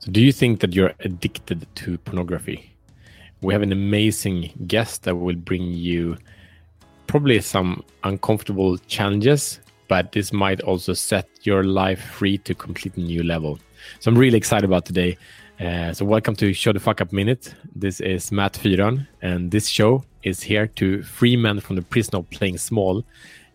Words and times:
So, 0.00 0.10
do 0.12 0.22
you 0.22 0.32
think 0.32 0.60
that 0.60 0.74
you're 0.74 0.94
addicted 1.00 1.66
to 1.74 1.98
pornography? 1.98 2.74
We 3.42 3.52
have 3.52 3.60
an 3.60 3.70
amazing 3.70 4.50
guest 4.66 5.02
that 5.02 5.14
will 5.14 5.36
bring 5.36 5.74
you 5.74 6.16
probably 7.06 7.38
some 7.42 7.84
uncomfortable 8.02 8.78
challenges, 8.78 9.60
but 9.88 10.12
this 10.12 10.32
might 10.32 10.62
also 10.62 10.94
set 10.94 11.28
your 11.42 11.64
life 11.64 12.00
free 12.00 12.38
to 12.38 12.54
complete 12.54 12.96
a 12.96 13.00
new 13.00 13.22
level. 13.22 13.58
So, 13.98 14.10
I'm 14.10 14.16
really 14.16 14.38
excited 14.38 14.64
about 14.64 14.86
today. 14.86 15.18
Uh, 15.60 15.92
so, 15.92 16.06
welcome 16.06 16.34
to 16.36 16.54
Show 16.54 16.72
the 16.72 16.80
Fuck 16.80 17.02
Up 17.02 17.12
Minute. 17.12 17.54
This 17.76 18.00
is 18.00 18.32
Matt 18.32 18.54
Fyron, 18.54 19.06
and 19.20 19.50
this 19.50 19.68
show 19.68 20.02
is 20.22 20.42
here 20.42 20.66
to 20.66 21.02
free 21.02 21.36
men 21.36 21.60
from 21.60 21.76
the 21.76 21.82
prison 21.82 22.16
of 22.16 22.30
playing 22.30 22.56
small 22.56 23.04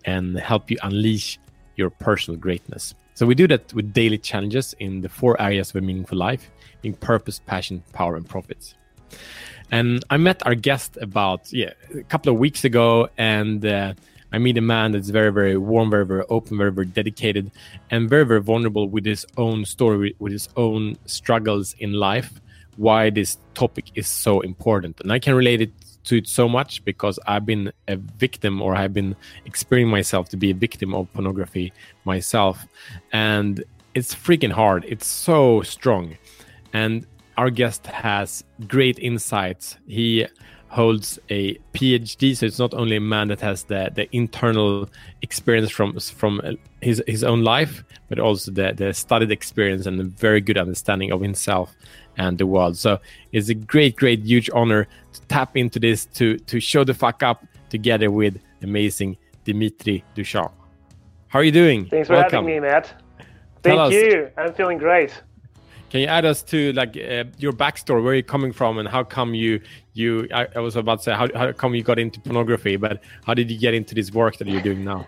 and 0.06 0.38
help 0.38 0.70
you 0.70 0.78
unleash 0.84 1.40
your 1.76 1.90
personal 1.90 2.40
greatness. 2.40 2.94
So 3.16 3.26
we 3.26 3.34
do 3.34 3.48
that 3.48 3.74
with 3.74 3.94
daily 3.94 4.18
challenges 4.18 4.76
in 4.80 5.00
the 5.00 5.08
four 5.08 5.42
areas 5.42 5.70
of 5.70 5.78
a 5.78 5.82
meaningful 5.82 6.18
life, 6.18 6.52
being 6.82 6.96
purpose, 6.96 7.40
passion, 7.40 7.82
power, 7.94 8.18
and 8.18 8.28
profits. 8.28 8.76
And 9.72 10.04
I 10.10 10.18
met 10.18 10.46
our 10.46 10.54
guest 10.54 10.98
about 11.02 11.52
yeah 11.52 11.72
a 11.98 12.04
couple 12.04 12.34
of 12.34 12.38
weeks 12.40 12.66
ago, 12.66 13.08
and 13.18 13.66
uh, 13.66 13.94
I 14.34 14.38
meet 14.38 14.58
a 14.58 14.62
man 14.62 14.92
that's 14.92 15.10
very 15.10 15.32
very 15.32 15.56
warm, 15.56 15.90
very 15.90 16.06
very 16.06 16.26
open, 16.30 16.58
very 16.58 16.74
very 16.74 16.88
dedicated, 16.88 17.52
and 17.90 18.10
very 18.10 18.26
very 18.26 18.42
vulnerable 18.42 18.90
with 18.90 19.06
his 19.06 19.26
own 19.38 19.64
story, 19.64 20.14
with 20.20 20.34
his 20.34 20.50
own 20.58 20.98
struggles 21.06 21.74
in 21.80 21.94
life. 21.94 22.42
Why 22.76 23.10
this 23.10 23.38
topic 23.54 23.86
is 23.96 24.08
so 24.08 24.42
important, 24.42 25.00
and 25.00 25.14
I 25.14 25.20
can 25.20 25.36
relate 25.36 25.62
it 25.62 25.72
to 26.06 26.18
it 26.18 26.28
so 26.28 26.48
much 26.48 26.84
because 26.86 27.20
I've 27.28 27.46
been 27.46 27.72
a 27.88 27.96
victim 27.96 28.62
or 28.62 28.76
I've 28.76 28.94
been 28.94 29.16
experiencing 29.46 29.92
myself 29.92 30.30
to 30.30 30.38
be 30.38 30.52
a 30.52 30.56
victim 30.56 30.94
of 30.94 31.12
pornography 31.14 31.74
myself. 32.06 32.66
And 33.12 33.64
it's 33.94 34.14
freaking 34.14 34.52
hard. 34.52 34.86
It's 34.88 35.08
so 35.08 35.62
strong. 35.62 36.18
And 36.74 37.06
our 37.38 37.50
guest 37.50 37.88
has 37.88 38.44
great 38.68 39.00
insights. 39.00 39.78
He 39.88 40.28
holds 40.70 41.18
a 41.30 41.56
PhD, 41.74 42.36
so 42.36 42.46
it's 42.46 42.60
not 42.60 42.74
only 42.74 42.98
a 42.98 43.02
man 43.02 43.30
that 43.30 43.40
has 43.40 43.64
the, 43.64 43.90
the 43.96 44.14
internal 44.14 44.90
experience 45.22 45.72
from 45.72 45.98
from 46.00 46.42
his 46.82 47.02
his 47.08 47.24
own 47.24 47.44
life, 47.44 47.84
but 48.10 48.20
also 48.20 48.52
the, 48.52 48.74
the 48.74 48.94
studied 48.94 49.32
experience 49.32 49.86
and 49.86 50.00
a 50.02 50.04
very 50.04 50.42
good 50.42 50.58
understanding 50.58 51.12
of 51.12 51.22
himself 51.22 51.76
and 52.18 52.38
the 52.38 52.48
world. 52.48 52.78
So 52.78 53.00
it's 53.32 53.50
a 53.50 53.54
great, 53.54 53.96
great, 53.96 54.22
huge 54.22 54.50
honor 54.54 54.88
to 55.14 55.22
tap 55.28 55.56
into 55.58 55.80
this 55.80 56.06
to 56.18 56.38
to 56.38 56.60
show 56.60 56.84
the 56.84 56.94
fuck 56.94 57.24
up 57.24 57.46
together 57.70 58.12
with 58.12 58.40
amazing 58.62 59.18
Dimitri 59.44 60.04
Duchamp. 60.16 60.52
How 61.28 61.40
are 61.40 61.44
you 61.44 61.52
doing? 61.52 61.88
Thanks 61.88 62.08
for 62.08 62.16
Welcome. 62.16 62.46
having 62.46 62.48
me, 62.48 62.60
Matt. 62.60 62.94
Thank 63.64 63.94
you. 63.94 64.30
I'm 64.38 64.54
feeling 64.54 64.78
great. 64.78 65.12
Can 65.90 66.02
you 66.02 66.08
add 66.08 66.26
us 66.26 66.44
to 66.44 66.74
like 66.74 66.98
uh, 66.98 67.26
your 67.38 67.54
backstory, 67.54 68.04
where 68.04 68.14
you're 68.14 68.24
coming 68.24 68.52
from, 68.52 68.78
and 68.80 68.88
how 68.88 69.04
come 69.04 69.34
you 69.34 69.62
you? 69.94 70.28
I, 70.34 70.48
I, 70.56 70.60
was 70.60 70.76
about 70.76 71.00
to 71.00 71.04
say 71.04 71.14
how 71.14 71.28
how 71.34 71.52
come 71.52 71.76
you 71.76 71.84
got 71.84 72.00
into 72.00 72.20
pornography, 72.20 72.76
but 72.76 73.02
how 73.26 73.34
did 73.34 73.50
you 73.50 73.58
get 73.58 73.74
into 73.74 73.96
this 73.96 74.12
work 74.12 74.38
that 74.38 74.48
you're 74.48 74.62
doing 74.62 74.84
now? 74.84 75.08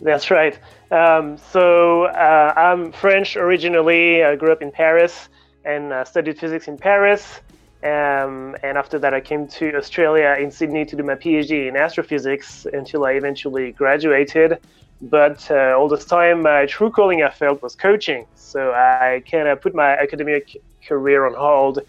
That's 0.00 0.30
right. 0.30 0.58
Um, 0.90 1.38
so 1.38 2.04
uh, 2.04 2.52
I'm 2.56 2.92
French 2.92 3.36
originally. 3.36 4.22
I 4.24 4.36
grew 4.36 4.52
up 4.52 4.60
in 4.60 4.70
Paris 4.70 5.28
and 5.64 5.92
uh, 5.92 6.04
studied 6.04 6.38
physics 6.38 6.68
in 6.68 6.76
Paris. 6.76 7.40
Um, 7.82 8.56
and 8.62 8.78
after 8.78 8.98
that, 8.98 9.12
I 9.12 9.20
came 9.20 9.46
to 9.48 9.76
Australia 9.76 10.36
in 10.40 10.50
Sydney 10.50 10.86
to 10.86 10.96
do 10.96 11.02
my 11.02 11.14
PhD 11.14 11.68
in 11.68 11.76
astrophysics 11.76 12.66
until 12.72 13.04
I 13.04 13.12
eventually 13.12 13.72
graduated. 13.72 14.58
But 15.02 15.50
uh, 15.50 15.76
all 15.76 15.88
this 15.88 16.06
time, 16.06 16.42
my 16.42 16.64
true 16.64 16.90
calling 16.90 17.22
I 17.22 17.30
felt 17.30 17.62
was 17.62 17.74
coaching. 17.74 18.26
So 18.36 18.72
I 18.72 19.22
kind 19.30 19.48
of 19.48 19.60
put 19.60 19.74
my 19.74 19.90
academic 19.98 20.56
career 20.86 21.26
on 21.26 21.34
hold 21.34 21.80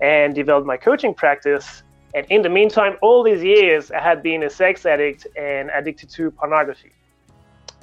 and 0.00 0.34
developed 0.34 0.66
my 0.66 0.76
coaching 0.76 1.14
practice. 1.14 1.82
And 2.14 2.26
in 2.28 2.42
the 2.42 2.50
meantime, 2.50 2.96
all 3.00 3.22
these 3.22 3.42
years, 3.42 3.90
I 3.90 4.00
had 4.00 4.22
been 4.22 4.42
a 4.42 4.50
sex 4.50 4.84
addict 4.84 5.26
and 5.36 5.70
addicted 5.70 6.10
to 6.10 6.30
pornography. 6.30 6.92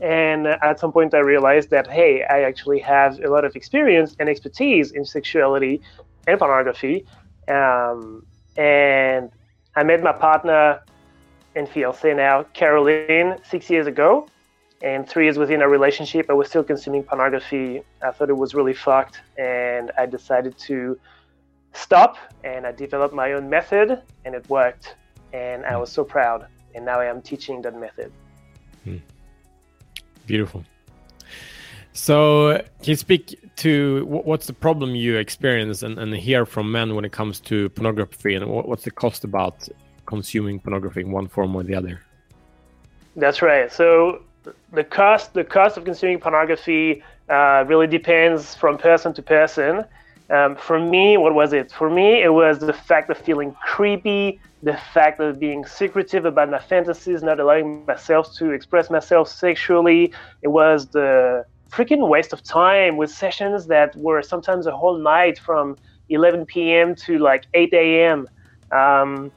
And 0.02 0.48
at 0.48 0.80
some 0.80 0.92
point, 0.92 1.14
I 1.14 1.20
realized 1.20 1.70
that, 1.70 1.88
hey, 1.88 2.24
I 2.30 2.42
actually 2.42 2.80
have 2.80 3.20
a 3.20 3.30
lot 3.30 3.46
of 3.46 3.56
experience 3.56 4.16
and 4.20 4.28
expertise 4.28 4.92
in 4.92 5.06
sexuality 5.06 5.82
and 6.28 6.38
pornography. 6.38 7.06
Um, 7.48 8.26
and 8.58 9.32
I 9.76 9.84
met 9.84 10.04
my 10.04 10.12
partner 10.12 10.82
and 11.56 11.70
fiance 11.70 12.14
now, 12.14 12.44
Caroline, 12.54 13.40
six 13.44 13.70
years 13.70 13.88
ago. 13.88 14.28
And 14.82 15.08
three 15.08 15.24
years 15.24 15.38
within 15.38 15.62
our 15.62 15.70
relationship, 15.70 16.30
I 16.30 16.34
was 16.34 16.50
still 16.50 16.64
consuming 16.64 17.04
pornography. 17.04 17.82
I 18.04 18.12
thought 18.12 18.30
it 18.30 18.38
was 18.38 18.54
really 18.54 18.74
fucked. 18.74 19.22
And 19.38 19.92
I 19.98 20.06
decided 20.06 20.58
to 20.60 21.00
stop. 21.72 22.18
And 22.44 22.68
I 22.68 22.74
developed 22.74 23.14
my 23.14 23.32
own 23.32 23.50
method, 23.50 24.02
and 24.26 24.36
it 24.36 24.48
worked. 24.50 24.96
And 25.32 25.66
I 25.66 25.78
was 25.78 25.92
so 25.92 26.04
proud. 26.04 26.48
And 26.76 26.84
now 26.86 27.00
I 27.00 27.06
am 27.06 27.22
teaching 27.22 27.62
that 27.62 27.80
method. 27.80 28.12
Hmm. 28.84 28.98
Beautiful. 30.26 30.64
So, 31.94 32.58
can 32.58 32.90
you 32.92 32.96
speak 32.98 33.40
to 33.58 34.06
what's 34.06 34.48
the 34.48 34.54
problem 34.54 34.96
you 34.96 35.16
experience 35.16 35.82
and, 35.82 35.98
and 35.98 36.14
hear 36.14 36.46
from 36.46 36.70
men 36.70 36.94
when 36.94 37.06
it 37.06 37.14
comes 37.14 37.40
to 37.42 37.70
pornography, 37.70 38.36
and 38.36 38.46
what's 38.50 38.84
the 38.84 38.92
cost 38.92 39.24
about 39.24 39.70
consuming 40.06 40.60
pornography 40.60 41.02
in 41.02 41.12
one 41.12 41.28
form 41.30 41.56
or 41.56 41.64
the 41.64 41.74
other? 41.74 42.02
That's 43.16 43.42
right. 43.42 43.72
So, 43.72 44.24
the 44.74 44.84
cost 44.84 45.34
the 45.34 45.46
cost 45.46 45.78
of 45.78 45.86
consuming 45.86 46.20
pornography 46.20 47.02
uh, 47.30 47.64
really 47.66 47.88
depends 47.88 48.56
from 48.56 48.78
person 48.78 49.14
to 49.14 49.22
person. 49.22 49.86
Um, 50.30 50.56
for 50.56 50.80
me, 50.80 51.18
what 51.18 51.36
was 51.36 51.54
it? 51.54 51.72
For 51.72 51.90
me, 51.90 52.24
it 52.24 52.34
was 52.34 52.60
the 52.60 52.74
fact 52.74 53.10
of 53.12 53.18
feeling 53.18 53.56
creepy, 53.64 54.40
the 54.64 54.78
fact 54.94 55.20
of 55.20 55.40
being 55.40 55.66
secretive 55.66 56.26
about 56.26 56.50
my 56.50 56.60
fantasies, 56.60 57.22
not 57.22 57.40
allowing 57.40 57.86
myself 57.86 58.34
to 58.38 58.52
express 58.52 58.90
myself 58.90 59.28
sexually. 59.30 60.12
It 60.42 60.48
was 60.48 60.88
the 60.88 61.46
freaking 61.72 62.10
waste 62.10 62.34
of 62.34 62.42
time 62.44 62.98
with 62.98 63.12
sessions 63.12 63.68
that 63.68 63.96
were 63.96 64.22
sometimes 64.24 64.66
a 64.66 64.76
whole 64.76 64.98
night 64.98 65.38
from 65.38 65.76
11 66.10 66.46
p.m. 66.48 66.96
to 67.06 67.20
like 67.20 67.46
8 67.54 67.74
a.m. 67.74 68.28
Um, 68.72 69.32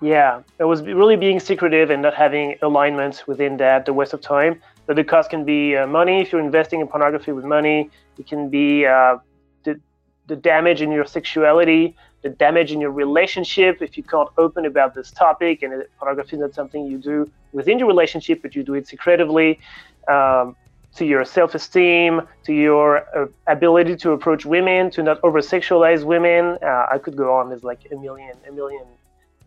yeah, 0.00 0.42
it 0.60 0.64
was 0.64 0.82
really 0.82 1.16
being 1.16 1.40
secretive 1.40 1.90
and 1.90 2.02
not 2.02 2.14
having 2.14 2.56
alignment 2.62 3.24
within 3.26 3.56
that, 3.56 3.86
the 3.86 3.92
waste 3.92 4.12
of 4.12 4.20
time. 4.20 4.60
But 4.86 4.96
the 4.96 5.04
cost 5.04 5.30
can 5.30 5.44
be 5.44 5.76
uh, 5.76 5.86
money 5.86 6.20
if 6.20 6.30
you're 6.30 6.40
investing 6.40 6.80
in 6.80 6.86
pornography 6.86 7.32
with 7.32 7.44
money. 7.44 7.90
It 8.18 8.28
can 8.28 8.50
be 8.50 8.86
uh, 8.86 9.16
the, 10.26 10.36
damage 10.36 10.80
in 10.82 10.90
your 10.90 11.04
sexuality 11.04 11.96
the 12.22 12.30
damage 12.30 12.72
in 12.72 12.80
your 12.80 12.90
relationship 12.90 13.82
if 13.82 13.96
you 13.96 14.02
can't 14.02 14.28
open 14.38 14.64
about 14.64 14.94
this 14.94 15.10
topic 15.10 15.62
and 15.62 15.84
pornography 15.98 16.36
is 16.36 16.40
not 16.40 16.54
something 16.54 16.86
you 16.86 16.98
do 16.98 17.30
within 17.52 17.78
your 17.78 17.88
relationship 17.88 18.40
but 18.42 18.54
you 18.54 18.62
do 18.62 18.74
it 18.74 18.86
secretively 18.86 19.58
um, 20.08 20.56
to 20.94 21.04
your 21.04 21.24
self-esteem 21.24 22.22
to 22.44 22.52
your 22.52 22.98
uh, 23.16 23.26
ability 23.46 23.96
to 23.96 24.12
approach 24.12 24.46
women 24.46 24.90
to 24.90 25.02
not 25.02 25.18
over 25.22 25.40
sexualize 25.40 26.04
women. 26.04 26.56
Uh, 26.62 26.86
i 26.90 26.98
could 26.98 27.16
go 27.16 27.34
on. 27.34 27.48
There's 27.48 27.64
like 27.64 27.80
a 27.90 27.96
million 27.96 28.36
a 28.48 28.52
million 28.52 28.84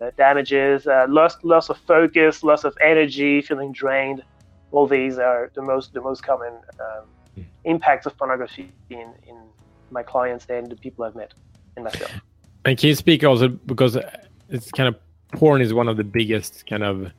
uh, 0.02 0.12
damages. 0.18 0.88
Uh, 0.88 1.06
loss 1.10 1.38
loss 1.44 1.70
of 1.70 1.78
focus 1.80 2.44
loss 2.44 2.64
of 2.64 2.78
energy 2.84 3.42
feeling 3.42 3.72
drained. 3.72 4.24
All 4.72 4.88
these 4.88 5.18
are 5.18 5.52
the 5.56 5.62
most 5.62 5.94
the 5.94 6.02
most 6.02 6.24
common 6.24 6.54
um, 6.80 7.06
hmm. 7.36 7.42
impacts 7.64 8.06
of 8.06 8.18
pornography 8.18 8.72
in 8.90 9.14
in 9.28 9.38
my 9.92 10.04
clients 10.04 10.46
and 10.50 10.70
the 10.70 10.76
people 10.76 11.04
i've 11.06 11.16
met 11.16 11.34
in 11.76 11.84
myself 11.84 12.12
and 12.66 12.78
can 12.78 12.90
you 12.90 12.96
speak 12.96 13.24
also 13.24 13.48
because 13.48 13.98
it's 14.50 14.72
kind 14.72 14.88
of 14.88 14.96
porn 15.34 15.62
is 15.62 15.74
one 15.74 15.88
of 15.88 15.98
the 15.98 16.04
biggest 16.04 16.66
kind 16.68 16.84
of 16.84 17.12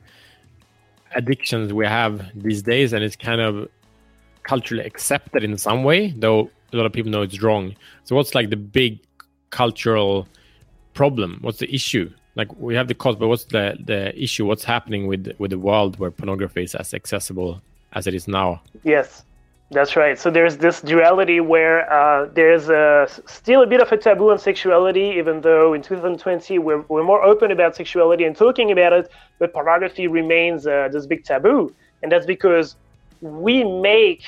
addictions 1.15 1.73
we 1.73 1.85
have 1.85 2.25
these 2.35 2.61
days, 2.61 2.93
and 2.93 3.03
it's 3.03 3.15
kind 3.15 3.41
of 3.41 3.67
culturally 4.43 4.83
accepted 4.83 5.43
in 5.43 5.57
some 5.57 5.83
way, 5.83 6.11
though 6.11 6.49
a 6.73 6.77
lot 6.77 6.85
of 6.85 6.93
people 6.93 7.11
know 7.11 7.21
it's 7.21 7.41
wrong. 7.41 7.75
So, 8.03 8.15
what's 8.15 8.35
like 8.35 8.49
the 8.49 8.57
big 8.57 8.99
cultural 9.49 10.27
problem? 10.93 11.39
What's 11.41 11.59
the 11.59 11.73
issue? 11.73 12.11
Like 12.35 12.55
we 12.59 12.75
have 12.75 12.87
the 12.87 12.93
cause, 12.93 13.15
but 13.15 13.27
what's 13.27 13.45
the 13.45 13.77
the 13.83 14.17
issue? 14.21 14.45
What's 14.45 14.63
happening 14.63 15.07
with 15.07 15.33
with 15.39 15.51
the 15.51 15.59
world 15.59 15.99
where 15.99 16.11
pornography 16.11 16.63
is 16.63 16.75
as 16.75 16.93
accessible 16.93 17.61
as 17.93 18.07
it 18.07 18.13
is 18.13 18.27
now? 18.27 18.61
Yes. 18.83 19.23
That's 19.71 19.95
right. 19.95 20.17
So 20.17 20.31
there's 20.31 20.57
this 20.57 20.81
duality 20.81 21.39
where 21.39 21.91
uh, 21.93 22.25
there's 22.33 22.69
a, 22.69 23.07
still 23.27 23.61
a 23.61 23.67
bit 23.67 23.81
of 23.81 23.91
a 23.91 23.97
taboo 23.97 24.31
on 24.31 24.39
sexuality, 24.39 25.13
even 25.17 25.41
though 25.41 25.73
in 25.73 25.83
2020 25.83 26.57
we're, 26.57 26.81
we're 26.89 27.03
more 27.03 27.23
open 27.23 27.51
about 27.51 27.75
sexuality 27.75 28.23
and 28.23 28.35
talking 28.35 28.71
about 28.71 28.93
it, 28.93 29.11
but 29.37 29.53
pornography 29.53 30.07
remains 30.07 30.65
uh, 30.65 30.89
this 30.91 31.05
big 31.05 31.23
taboo. 31.23 31.73
And 32.01 32.11
that's 32.11 32.25
because 32.25 32.77
we 33.21 33.63
make 33.63 34.23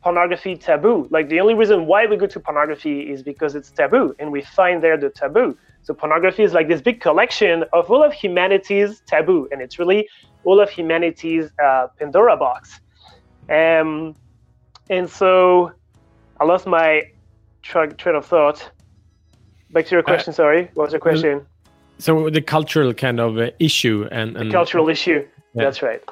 pornography 0.00 0.54
taboo. 0.54 1.08
Like 1.10 1.28
the 1.28 1.40
only 1.40 1.54
reason 1.54 1.86
why 1.86 2.06
we 2.06 2.16
go 2.16 2.26
to 2.26 2.38
pornography 2.38 3.10
is 3.10 3.20
because 3.22 3.56
it's 3.56 3.70
taboo 3.72 4.14
and 4.20 4.30
we 4.30 4.42
find 4.42 4.80
there 4.80 4.96
the 4.96 5.10
taboo. 5.10 5.58
So 5.82 5.92
pornography 5.92 6.44
is 6.44 6.52
like 6.52 6.68
this 6.68 6.80
big 6.80 7.00
collection 7.00 7.64
of 7.72 7.90
all 7.90 8.02
of 8.02 8.12
humanity's 8.12 9.00
taboo, 9.06 9.48
and 9.50 9.60
it's 9.60 9.78
really 9.78 10.08
all 10.44 10.60
of 10.60 10.70
humanity's 10.70 11.50
uh, 11.62 11.88
Pandora 11.98 12.36
box. 12.36 12.80
Um, 13.50 14.14
and 14.90 15.08
so 15.08 15.72
I 16.40 16.44
lost 16.44 16.66
my 16.66 17.04
track 17.62 17.96
train 17.96 18.16
of 18.16 18.26
thought. 18.26 18.70
Back 19.70 19.86
to 19.86 19.92
your 19.92 20.00
uh, 20.00 20.04
question. 20.04 20.32
Uh, 20.32 20.36
sorry, 20.36 20.70
what 20.74 20.84
was 20.84 20.92
your 20.92 21.00
question? 21.00 21.46
So 21.98 22.28
the 22.30 22.42
cultural 22.42 22.92
kind 22.92 23.20
of 23.20 23.38
uh, 23.38 23.50
issue 23.58 24.08
and, 24.10 24.36
and 24.36 24.52
cultural 24.52 24.88
issue. 24.88 25.26
Yeah. 25.54 25.64
That's 25.64 25.82
right. 25.82 26.02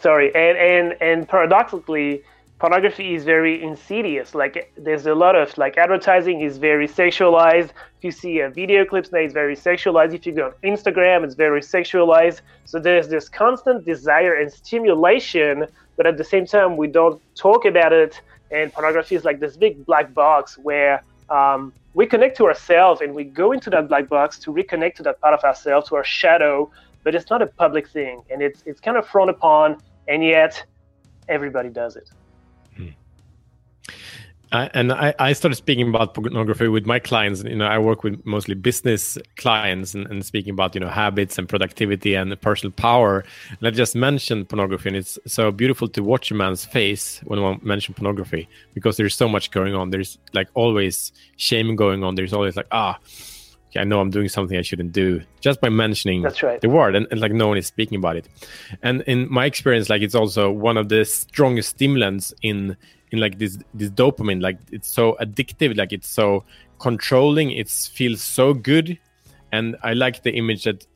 Sorry, 0.00 0.34
and 0.34 0.56
and 0.58 0.96
and 1.00 1.28
paradoxically, 1.28 2.22
pornography 2.58 3.14
is 3.14 3.24
very 3.24 3.62
insidious. 3.62 4.34
Like 4.34 4.72
there's 4.76 5.06
a 5.06 5.14
lot 5.14 5.36
of 5.36 5.56
like 5.58 5.76
advertising 5.76 6.40
is 6.40 6.58
very 6.58 6.88
sexualized. 6.88 7.70
If 7.98 8.04
you 8.04 8.10
see 8.10 8.40
a 8.40 8.50
video 8.50 8.84
clips 8.84 9.10
now, 9.12 9.18
it's 9.18 9.32
very 9.32 9.56
sexualized. 9.56 10.14
If 10.14 10.26
you 10.26 10.32
go 10.32 10.46
on 10.46 10.52
Instagram, 10.62 11.24
it's 11.24 11.34
very 11.34 11.60
sexualized. 11.60 12.40
So 12.64 12.78
there's 12.78 13.08
this 13.08 13.28
constant 13.28 13.84
desire 13.84 14.34
and 14.34 14.52
stimulation, 14.52 15.66
but 15.96 16.06
at 16.06 16.16
the 16.16 16.24
same 16.24 16.46
time, 16.46 16.76
we 16.76 16.86
don't 16.86 17.20
talk 17.34 17.64
about 17.64 17.92
it. 17.92 18.20
And 18.50 18.72
pornography 18.72 19.16
is 19.16 19.24
like 19.24 19.40
this 19.40 19.56
big 19.56 19.84
black 19.86 20.14
box 20.14 20.56
where 20.56 21.02
um, 21.30 21.72
we 21.94 22.06
connect 22.06 22.36
to 22.36 22.44
ourselves 22.46 23.00
and 23.00 23.14
we 23.14 23.24
go 23.24 23.52
into 23.52 23.70
that 23.70 23.88
black 23.88 24.08
box 24.08 24.38
to 24.40 24.52
reconnect 24.52 24.94
to 24.96 25.02
that 25.04 25.20
part 25.20 25.34
of 25.34 25.42
ourselves, 25.42 25.88
to 25.88 25.96
our 25.96 26.04
shadow. 26.04 26.70
But 27.02 27.14
it's 27.14 27.30
not 27.30 27.40
a 27.40 27.46
public 27.46 27.88
thing, 27.88 28.22
and 28.30 28.42
it's 28.42 28.62
it's 28.66 28.80
kind 28.80 28.96
of 28.96 29.06
frowned 29.06 29.30
upon, 29.30 29.80
and 30.08 30.24
yet 30.24 30.64
everybody 31.28 31.68
does 31.68 31.94
it. 31.94 32.10
I, 34.52 34.70
and 34.74 34.92
I, 34.92 35.14
I 35.18 35.32
started 35.32 35.56
speaking 35.56 35.88
about 35.88 36.14
pornography 36.14 36.68
with 36.68 36.86
my 36.86 36.98
clients. 37.00 37.42
You 37.42 37.56
know, 37.56 37.66
I 37.66 37.78
work 37.78 38.04
with 38.04 38.24
mostly 38.24 38.54
business 38.54 39.18
clients 39.36 39.94
and, 39.94 40.06
and 40.06 40.24
speaking 40.24 40.52
about 40.52 40.74
you 40.74 40.80
know 40.80 40.88
habits 40.88 41.36
and 41.36 41.48
productivity 41.48 42.14
and 42.14 42.40
personal 42.40 42.72
power. 42.72 43.24
And 43.50 43.66
I 43.66 43.70
just 43.70 43.96
mentioned 43.96 44.48
pornography, 44.48 44.88
and 44.90 44.96
it's 44.96 45.18
so 45.26 45.50
beautiful 45.50 45.88
to 45.88 46.02
watch 46.02 46.30
a 46.30 46.34
man's 46.34 46.64
face 46.64 47.20
when 47.24 47.42
one 47.42 47.60
mentions 47.62 47.96
pornography 47.96 48.48
because 48.72 48.96
there's 48.96 49.16
so 49.16 49.28
much 49.28 49.50
going 49.50 49.74
on. 49.74 49.90
There's 49.90 50.18
like 50.32 50.48
always 50.54 51.12
shame 51.36 51.74
going 51.74 52.04
on. 52.04 52.14
There's 52.14 52.32
always 52.32 52.56
like 52.56 52.68
ah, 52.70 53.00
okay, 53.70 53.80
I 53.80 53.84
know 53.84 54.00
I'm 54.00 54.10
doing 54.10 54.28
something 54.28 54.56
I 54.56 54.62
shouldn't 54.62 54.92
do 54.92 55.22
just 55.40 55.60
by 55.60 55.70
mentioning 55.70 56.22
That's 56.22 56.42
right. 56.42 56.60
the 56.60 56.68
word, 56.68 56.94
and, 56.94 57.06
and 57.10 57.20
like 57.20 57.32
no 57.32 57.48
one 57.48 57.58
is 57.58 57.66
speaking 57.66 57.98
about 57.98 58.16
it. 58.16 58.28
And 58.82 59.02
in 59.02 59.30
my 59.30 59.44
experience, 59.44 59.90
like 59.90 60.02
it's 60.02 60.14
also 60.14 60.50
one 60.52 60.76
of 60.76 60.88
the 60.88 61.04
strongest 61.04 61.70
stimulants 61.70 62.32
in 62.42 62.76
in 63.12 63.20
like 63.20 63.38
this 63.38 63.58
this 63.74 63.90
dopamine 63.90 64.40
like 64.42 64.58
it's 64.72 64.88
so 64.88 65.16
addictive 65.20 65.76
like 65.76 65.92
it's 65.92 66.08
so 66.08 66.44
controlling 66.78 67.50
it 67.50 67.68
feels 67.68 68.22
so 68.22 68.54
good. 68.54 68.98
And 69.52 69.76
i 69.82 69.92
like 69.92 70.22
the 70.22 70.32
image 70.32 70.64
that 70.64 70.86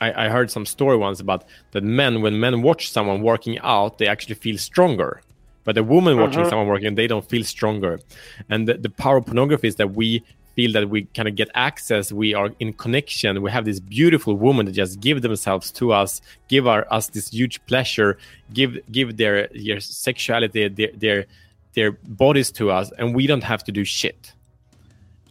I, 0.00 0.26
I 0.26 0.28
heard 0.30 0.50
some 0.50 0.64
story 0.64 0.96
once 0.96 1.20
about 1.20 1.44
that 1.72 1.84
men 1.84 2.22
when 2.22 2.40
men 2.40 2.62
watch 2.62 2.90
someone 2.90 3.22
working 3.22 3.58
out 3.58 3.98
they 3.98 4.06
actually 4.06 4.36
feel 4.36 4.58
stronger. 4.58 5.20
But 5.64 5.76
a 5.76 5.84
woman 5.84 6.16
watching 6.18 6.40
uh-huh. 6.40 6.50
someone 6.50 6.68
working 6.68 6.94
they 6.94 7.06
don't 7.06 7.28
feel 7.28 7.44
stronger. 7.44 8.00
And 8.48 8.66
the, 8.66 8.74
the 8.74 8.88
power 8.88 9.18
of 9.18 9.26
pornography 9.26 9.68
is 9.68 9.76
that 9.76 9.92
we 9.92 10.24
feel 10.56 10.72
that 10.72 10.88
we 10.88 11.04
kind 11.14 11.28
of 11.28 11.36
get 11.36 11.48
access 11.54 12.12
we 12.12 12.34
are 12.34 12.50
in 12.58 12.72
connection 12.72 13.40
we 13.42 13.50
have 13.50 13.64
this 13.64 13.80
beautiful 13.80 14.34
woman 14.34 14.66
that 14.66 14.72
just 14.72 15.00
give 15.00 15.22
themselves 15.22 15.70
to 15.70 15.92
us 15.92 16.20
give 16.48 16.66
our, 16.66 16.86
us 16.92 17.08
this 17.08 17.28
huge 17.30 17.64
pleasure 17.66 18.18
give 18.52 18.78
give 18.90 19.16
their 19.16 19.48
their 19.48 19.80
sexuality 19.80 20.68
their, 20.68 20.90
their 20.96 21.26
their 21.74 21.92
bodies 21.92 22.50
to 22.52 22.70
us 22.70 22.90
and 22.98 23.14
we 23.14 23.26
don't 23.26 23.44
have 23.44 23.64
to 23.64 23.72
do 23.72 23.84
shit. 23.84 24.32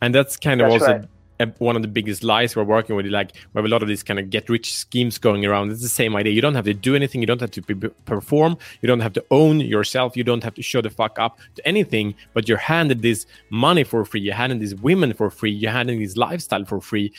And 0.02 0.16
that's 0.16 0.38
kind 0.38 0.62
of 0.62 0.72
that's 0.72 0.84
also 0.84 0.94
right. 0.94 1.08
a, 1.40 1.48
one 1.64 1.76
of 1.76 1.82
the 1.82 1.88
biggest 1.88 2.24
lies 2.24 2.56
we're 2.56 2.64
working 2.64 2.96
with. 2.96 3.06
Like 3.08 3.34
we 3.54 3.60
have 3.60 3.66
a 3.66 3.68
lot 3.68 3.82
of 3.82 3.88
these 3.88 4.04
kind 4.04 4.20
of 4.20 4.30
get 4.30 4.50
rich 4.50 4.74
schemes 4.76 5.18
going 5.18 5.46
around. 5.46 5.72
It's 5.72 5.82
the 5.82 5.90
same 5.90 6.16
idea. 6.16 6.32
You 6.34 6.42
don't 6.42 6.56
have 6.56 6.66
to 6.66 6.74
do 6.74 6.96
anything. 6.96 7.22
You 7.22 7.28
don't 7.28 7.42
have 7.42 7.52
to 7.52 7.62
be, 7.62 7.90
perform. 8.06 8.58
You 8.82 8.88
don't 8.88 9.02
have 9.02 9.14
to 9.14 9.26
own 9.32 9.60
yourself. 9.60 10.16
You 10.16 10.24
don't 10.24 10.44
have 10.44 10.54
to 10.56 10.62
show 10.62 10.82
the 10.82 10.90
fuck 10.90 11.20
up 11.20 11.40
to 11.56 11.68
anything 11.68 12.16
but 12.34 12.48
you're 12.48 12.58
handed 12.58 13.02
this 13.02 13.26
money 13.50 13.84
for 13.84 14.06
free. 14.06 14.22
You're 14.22 14.36
handed 14.36 14.60
these 14.62 14.76
women 14.76 15.14
for 15.14 15.30
free. 15.30 15.52
You're 15.52 15.72
handed 15.72 16.00
this 16.00 16.16
lifestyle 16.16 16.66
for 16.66 16.80
free. 16.80 17.12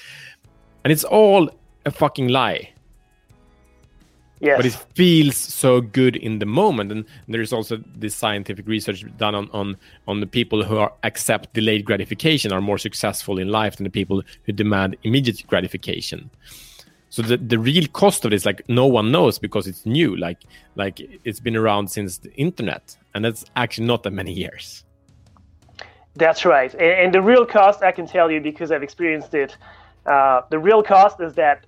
And 0.85 0.93
it's 0.93 1.05
all 1.05 1.51
a 1.85 1.91
fucking 1.91 2.29
lie 2.29 2.73
Yes. 4.41 4.57
But 4.57 4.67
it 4.67 4.73
feels 4.95 5.37
so 5.37 5.83
good 5.83 6.17
in 6.17 6.39
the 6.39 6.47
moment. 6.47 6.91
And 6.91 7.05
there's 7.29 7.53
also 7.53 7.79
this 7.95 8.15
scientific 8.15 8.67
research 8.67 9.05
done 9.19 9.35
on, 9.35 9.51
on, 9.53 9.77
on 10.09 10.21
the 10.21 10.27
people 10.27 10.65
who 10.65 10.79
are, 10.79 10.93
accept 11.03 11.53
delayed 11.53 11.85
gratification 11.85 12.51
are 12.51 12.63
more 12.63 12.79
successful 12.79 13.39
in 13.39 13.49
life 13.49 13.77
than 13.77 13.85
the 13.85 13.91
people 13.91 14.23
who 14.45 14.53
demand 14.53 14.97
immediate 15.03 15.47
gratification. 15.47 16.31
So 17.11 17.23
the, 17.23 17.37
the 17.37 17.59
real 17.59 17.87
cost 17.89 18.25
of 18.25 18.31
this, 18.31 18.47
like 18.47 18.67
no 18.69 18.87
one 18.87 19.11
knows 19.11 19.39
because 19.39 19.67
it's 19.67 19.85
new. 19.85 20.17
Like 20.17 20.39
like 20.77 21.01
it's 21.25 21.41
been 21.41 21.57
around 21.57 21.91
since 21.91 22.19
the 22.19 22.33
internet, 22.35 22.97
and 23.15 23.25
that's 23.25 23.45
actually 23.57 23.89
not 23.89 24.05
that 24.05 24.13
many 24.13 24.33
years. 24.33 24.85
That's 26.15 26.45
right, 26.45 26.73
and, 26.75 26.83
and 26.83 27.15
the 27.15 27.21
real 27.21 27.45
cost 27.45 27.83
I 27.83 27.91
can 27.91 28.07
tell 28.07 28.31
you 28.31 28.41
because 28.41 28.71
I've 28.71 28.85
experienced 28.85 29.35
it. 29.35 29.57
Uh, 30.07 30.43
the 30.51 30.59
real 30.61 30.85
cost 30.85 31.21
is 31.21 31.35
that 31.35 31.67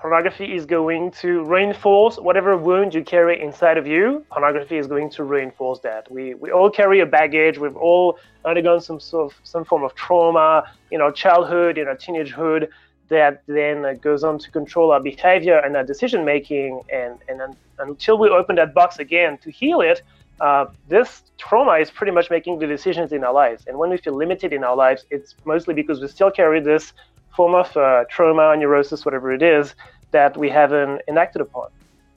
pornography 0.00 0.54
is 0.54 0.64
going 0.64 1.10
to 1.10 1.44
reinforce 1.44 2.16
whatever 2.16 2.56
wound 2.56 2.94
you 2.94 3.04
carry 3.04 3.40
inside 3.40 3.76
of 3.76 3.86
you. 3.86 4.24
Pornography 4.30 4.78
is 4.78 4.86
going 4.86 5.10
to 5.10 5.24
reinforce 5.24 5.78
that. 5.80 6.10
We, 6.10 6.34
we 6.34 6.50
all 6.50 6.70
carry 6.70 7.00
a 7.00 7.06
baggage. 7.06 7.58
We've 7.58 7.76
all 7.76 8.18
undergone 8.44 8.80
some 8.80 8.98
sort 8.98 9.30
of 9.30 9.38
some 9.44 9.64
form 9.64 9.84
of 9.84 9.94
trauma 9.94 10.64
in 10.90 11.02
our 11.02 11.12
childhood, 11.12 11.76
in 11.76 11.86
our 11.86 11.96
teenagehood, 11.96 12.68
that 13.08 13.42
then 13.46 13.84
uh, 13.84 13.92
goes 13.94 14.24
on 14.24 14.38
to 14.38 14.50
control 14.50 14.90
our 14.92 15.00
behavior 15.00 15.58
and 15.58 15.76
our 15.76 15.84
decision 15.84 16.24
making. 16.24 16.80
And, 16.90 17.18
and, 17.28 17.56
until 17.78 18.18
we 18.18 18.28
open 18.28 18.56
that 18.56 18.74
box 18.74 18.98
again 18.98 19.38
to 19.38 19.50
heal 19.50 19.80
it, 19.80 20.02
uh, 20.40 20.66
this 20.88 21.22
trauma 21.38 21.72
is 21.72 21.90
pretty 21.90 22.12
much 22.12 22.30
making 22.30 22.58
the 22.58 22.66
decisions 22.66 23.12
in 23.12 23.24
our 23.24 23.32
lives. 23.32 23.64
And 23.66 23.78
when 23.78 23.88
we 23.88 23.96
feel 23.96 24.14
limited 24.14 24.52
in 24.52 24.64
our 24.64 24.76
lives, 24.76 25.06
it's 25.10 25.34
mostly 25.46 25.72
because 25.72 25.98
we 26.00 26.08
still 26.08 26.30
carry 26.30 26.60
this 26.60 26.92
form 27.34 27.54
of 27.54 27.76
uh, 27.76 28.04
trauma, 28.10 28.56
neurosis, 28.56 29.04
whatever 29.04 29.32
it 29.32 29.42
is, 29.42 29.74
that 30.10 30.36
we 30.36 30.48
haven't 30.48 31.02
enacted 31.08 31.40
upon. 31.40 31.68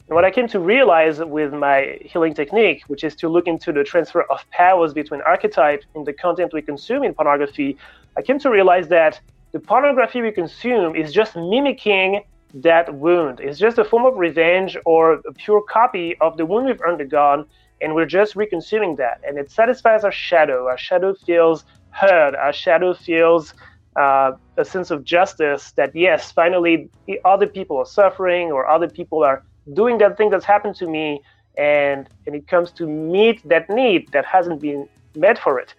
And 0.07 0.15
what 0.15 0.25
I 0.25 0.31
came 0.31 0.47
to 0.49 0.59
realize 0.59 1.19
with 1.19 1.53
my 1.53 1.97
healing 2.01 2.33
technique, 2.33 2.83
which 2.87 3.03
is 3.03 3.15
to 3.17 3.29
look 3.29 3.47
into 3.47 3.71
the 3.71 3.83
transfer 3.83 4.23
of 4.23 4.39
powers 4.51 4.93
between 4.93 5.21
archetypes 5.21 5.85
in 5.95 6.03
the 6.03 6.13
content 6.13 6.51
we 6.53 6.61
consume 6.61 7.03
in 7.03 7.13
pornography, 7.13 7.77
I 8.17 8.21
came 8.21 8.37
to 8.39 8.49
realize 8.49 8.89
that 8.89 9.21
the 9.53 9.59
pornography 9.59 10.21
we 10.21 10.31
consume 10.31 10.95
is 10.95 11.13
just 11.13 11.35
mimicking 11.35 12.23
that 12.55 12.93
wound. 12.93 13.39
It's 13.39 13.57
just 13.57 13.77
a 13.77 13.85
form 13.85 14.05
of 14.05 14.17
revenge 14.17 14.77
or 14.85 15.13
a 15.13 15.33
pure 15.33 15.61
copy 15.61 16.17
of 16.19 16.37
the 16.37 16.45
wound 16.45 16.67
we've 16.67 16.81
undergone, 16.81 17.45
and 17.81 17.95
we're 17.95 18.05
just 18.05 18.35
reconsuming 18.35 18.97
that. 18.97 19.21
And 19.25 19.37
it 19.37 19.49
satisfies 19.49 20.03
our 20.03 20.11
shadow. 20.11 20.67
Our 20.67 20.77
shadow 20.77 21.13
feels 21.13 21.65
heard. 21.91 22.35
Our 22.35 22.53
shadow 22.53 22.93
feels 22.93 23.53
uh, 23.95 24.31
a 24.57 24.65
sense 24.65 24.91
of 24.91 25.03
justice 25.03 25.71
that 25.73 25.95
yes, 25.95 26.31
finally 26.31 26.89
other 27.25 27.47
people 27.47 27.77
are 27.77 27.85
suffering 27.85 28.51
or 28.51 28.67
other 28.67 28.89
people 28.89 29.23
are 29.23 29.43
doing 29.73 29.97
that 29.99 30.17
thing 30.17 30.29
that's 30.29 30.45
happened 30.45 30.75
to 30.75 30.87
me, 30.87 31.21
and 31.57 32.09
and 32.25 32.35
it 32.35 32.47
comes 32.47 32.71
to 32.71 32.87
meet 32.87 33.47
that 33.47 33.69
need 33.69 34.11
that 34.11 34.25
hasn't 34.25 34.59
been 34.61 34.87
met 35.15 35.37
for 35.37 35.59
it. 35.59 35.73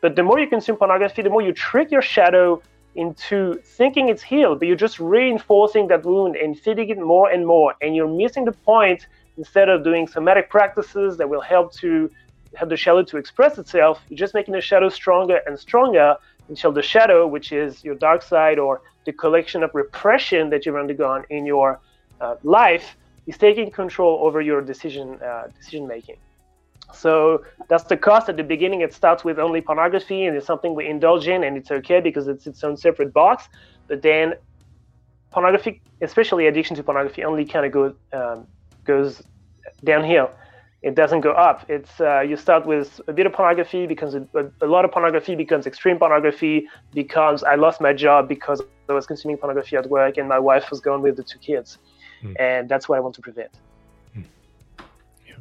But 0.00 0.16
the 0.16 0.22
more 0.22 0.38
you 0.38 0.46
consume 0.46 0.76
pornography, 0.76 1.22
the 1.22 1.30
more 1.30 1.42
you 1.42 1.52
trick 1.52 1.90
your 1.90 2.02
shadow 2.02 2.62
into 2.94 3.60
thinking 3.64 4.08
it's 4.08 4.22
healed, 4.22 4.58
but 4.58 4.66
you're 4.68 4.76
just 4.76 4.98
reinforcing 4.98 5.88
that 5.88 6.04
wound 6.04 6.36
and 6.36 6.58
feeding 6.58 6.88
it 6.88 6.98
more 6.98 7.30
and 7.30 7.46
more, 7.46 7.74
and 7.82 7.94
you're 7.94 8.08
missing 8.08 8.44
the 8.44 8.52
point. 8.52 9.06
Instead 9.36 9.68
of 9.68 9.84
doing 9.84 10.08
somatic 10.08 10.50
practices 10.50 11.16
that 11.16 11.28
will 11.28 11.40
help 11.40 11.72
to 11.72 12.10
help 12.54 12.70
the 12.70 12.76
shadow 12.76 13.04
to 13.04 13.16
express 13.16 13.56
itself, 13.56 14.00
you're 14.08 14.18
just 14.18 14.34
making 14.34 14.52
the 14.52 14.60
shadow 14.60 14.88
stronger 14.88 15.38
and 15.46 15.56
stronger 15.56 16.16
until 16.48 16.72
the 16.72 16.82
shadow, 16.82 17.26
which 17.26 17.52
is 17.52 17.84
your 17.84 17.94
dark 17.94 18.22
side 18.22 18.58
or 18.58 18.82
the 19.04 19.12
collection 19.12 19.62
of 19.62 19.70
repression 19.74 20.50
that 20.50 20.64
you've 20.64 20.76
undergone 20.76 21.24
in 21.30 21.46
your 21.46 21.80
uh, 22.20 22.36
life, 22.42 22.96
is 23.26 23.36
taking 23.36 23.70
control 23.70 24.20
over 24.22 24.40
your 24.40 24.60
decision 24.62 25.20
uh, 25.22 25.48
decision 25.58 25.86
making. 25.86 26.16
So 26.94 27.44
that's 27.68 27.84
the 27.84 27.96
cost. 27.96 28.28
At 28.28 28.36
the 28.38 28.42
beginning, 28.42 28.80
it 28.80 28.94
starts 28.94 29.22
with 29.22 29.38
only 29.38 29.60
pornography, 29.60 30.24
and 30.24 30.36
it's 30.36 30.46
something 30.46 30.74
we 30.74 30.86
indulge 30.86 31.28
in, 31.28 31.44
and 31.44 31.56
it's 31.56 31.70
okay 31.70 32.00
because 32.00 32.28
it's 32.28 32.46
its 32.46 32.64
own 32.64 32.76
separate 32.76 33.12
box. 33.12 33.48
But 33.88 34.00
then, 34.00 34.34
pornography, 35.30 35.82
especially 36.00 36.46
addiction 36.46 36.76
to 36.76 36.82
pornography, 36.82 37.24
only 37.24 37.44
kind 37.44 37.66
of 37.66 37.72
goes 37.72 37.94
um, 38.12 38.46
goes 38.84 39.22
downhill 39.84 40.30
it 40.82 40.94
doesn't 40.94 41.22
go 41.22 41.32
up. 41.32 41.68
It's 41.68 42.00
uh, 42.00 42.20
you 42.20 42.36
start 42.36 42.64
with 42.64 43.00
a 43.08 43.12
bit 43.12 43.26
of 43.26 43.32
pornography 43.32 43.86
because 43.86 44.14
a, 44.14 44.26
a, 44.60 44.66
lot 44.66 44.84
of 44.84 44.92
pornography 44.92 45.34
becomes 45.34 45.66
extreme 45.66 45.98
pornography 45.98 46.68
because 46.94 47.42
I 47.42 47.56
lost 47.56 47.80
my 47.80 47.92
job 47.92 48.28
because 48.28 48.62
I 48.88 48.92
was 48.92 49.06
consuming 49.06 49.38
pornography 49.38 49.76
at 49.76 49.88
work 49.90 50.18
and 50.18 50.28
my 50.28 50.38
wife 50.38 50.70
was 50.70 50.80
gone 50.80 51.02
with 51.02 51.16
the 51.16 51.24
two 51.24 51.38
kids, 51.40 51.78
mm. 52.22 52.34
and 52.38 52.68
that's 52.68 52.88
what 52.88 52.96
I 52.96 53.00
want 53.00 53.16
to 53.16 53.20
prevent. 53.20 53.50
Mm. 54.16 54.24
Yeah. 55.26 55.34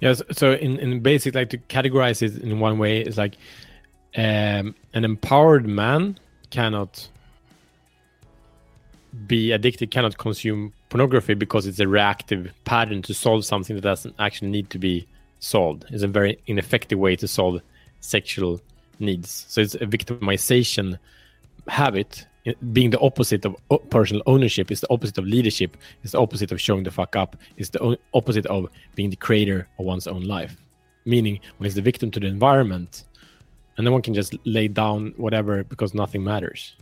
Yes. 0.00 0.22
So 0.32 0.52
in 0.52 0.78
in 0.78 1.00
basic, 1.00 1.34
like 1.34 1.50
to 1.50 1.58
categorize 1.58 2.20
it 2.20 2.42
in 2.42 2.60
one 2.60 2.78
way 2.78 3.00
is 3.00 3.16
like 3.16 3.36
um, 4.16 4.74
an 4.92 5.04
empowered 5.04 5.66
man 5.66 6.18
cannot 6.50 7.08
be 9.26 9.52
addicted, 9.52 9.90
cannot 9.90 10.18
consume 10.18 10.72
pornography 10.88 11.34
because 11.34 11.66
it's 11.66 11.80
a 11.80 11.88
reactive 11.88 12.52
pattern 12.64 13.02
to 13.02 13.14
solve 13.14 13.44
something 13.44 13.76
that 13.76 13.82
doesn't 13.82 14.14
actually 14.18 14.48
need 14.48 14.70
to 14.70 14.78
be 14.78 15.06
solved. 15.40 15.84
It's 15.90 16.02
a 16.02 16.08
very 16.08 16.38
ineffective 16.46 16.98
way 16.98 17.16
to 17.16 17.28
solve 17.28 17.60
sexual 18.00 18.60
needs. 18.98 19.46
So 19.48 19.60
it's 19.60 19.74
a 19.74 19.86
victimization 19.86 20.98
habit 21.68 22.26
being 22.72 22.90
the 22.90 23.00
opposite 23.00 23.44
of 23.46 23.56
personal 23.88 24.22
ownership 24.26 24.70
is 24.70 24.80
the 24.82 24.90
opposite 24.90 25.16
of 25.16 25.24
leadership 25.24 25.78
It's 26.02 26.12
the 26.12 26.20
opposite 26.20 26.52
of 26.52 26.60
showing 26.60 26.84
the 26.84 26.90
fuck 26.90 27.16
up 27.16 27.36
It's 27.56 27.70
the 27.70 27.98
opposite 28.12 28.44
of 28.46 28.68
being 28.94 29.08
the 29.08 29.16
creator 29.16 29.66
of 29.78 29.86
one's 29.86 30.06
own 30.06 30.22
life 30.22 30.56
meaning 31.06 31.40
when 31.56 31.66
it's 31.66 31.74
the 31.74 31.82
victim 31.82 32.10
to 32.10 32.20
the 32.20 32.26
environment 32.26 33.04
and 33.76 33.86
then 33.86 33.92
one 33.92 34.02
can 34.02 34.14
just 34.14 34.34
lay 34.44 34.68
down 34.68 35.14
whatever 35.16 35.64
because 35.64 35.94
nothing 35.94 36.22
matters 36.22 36.74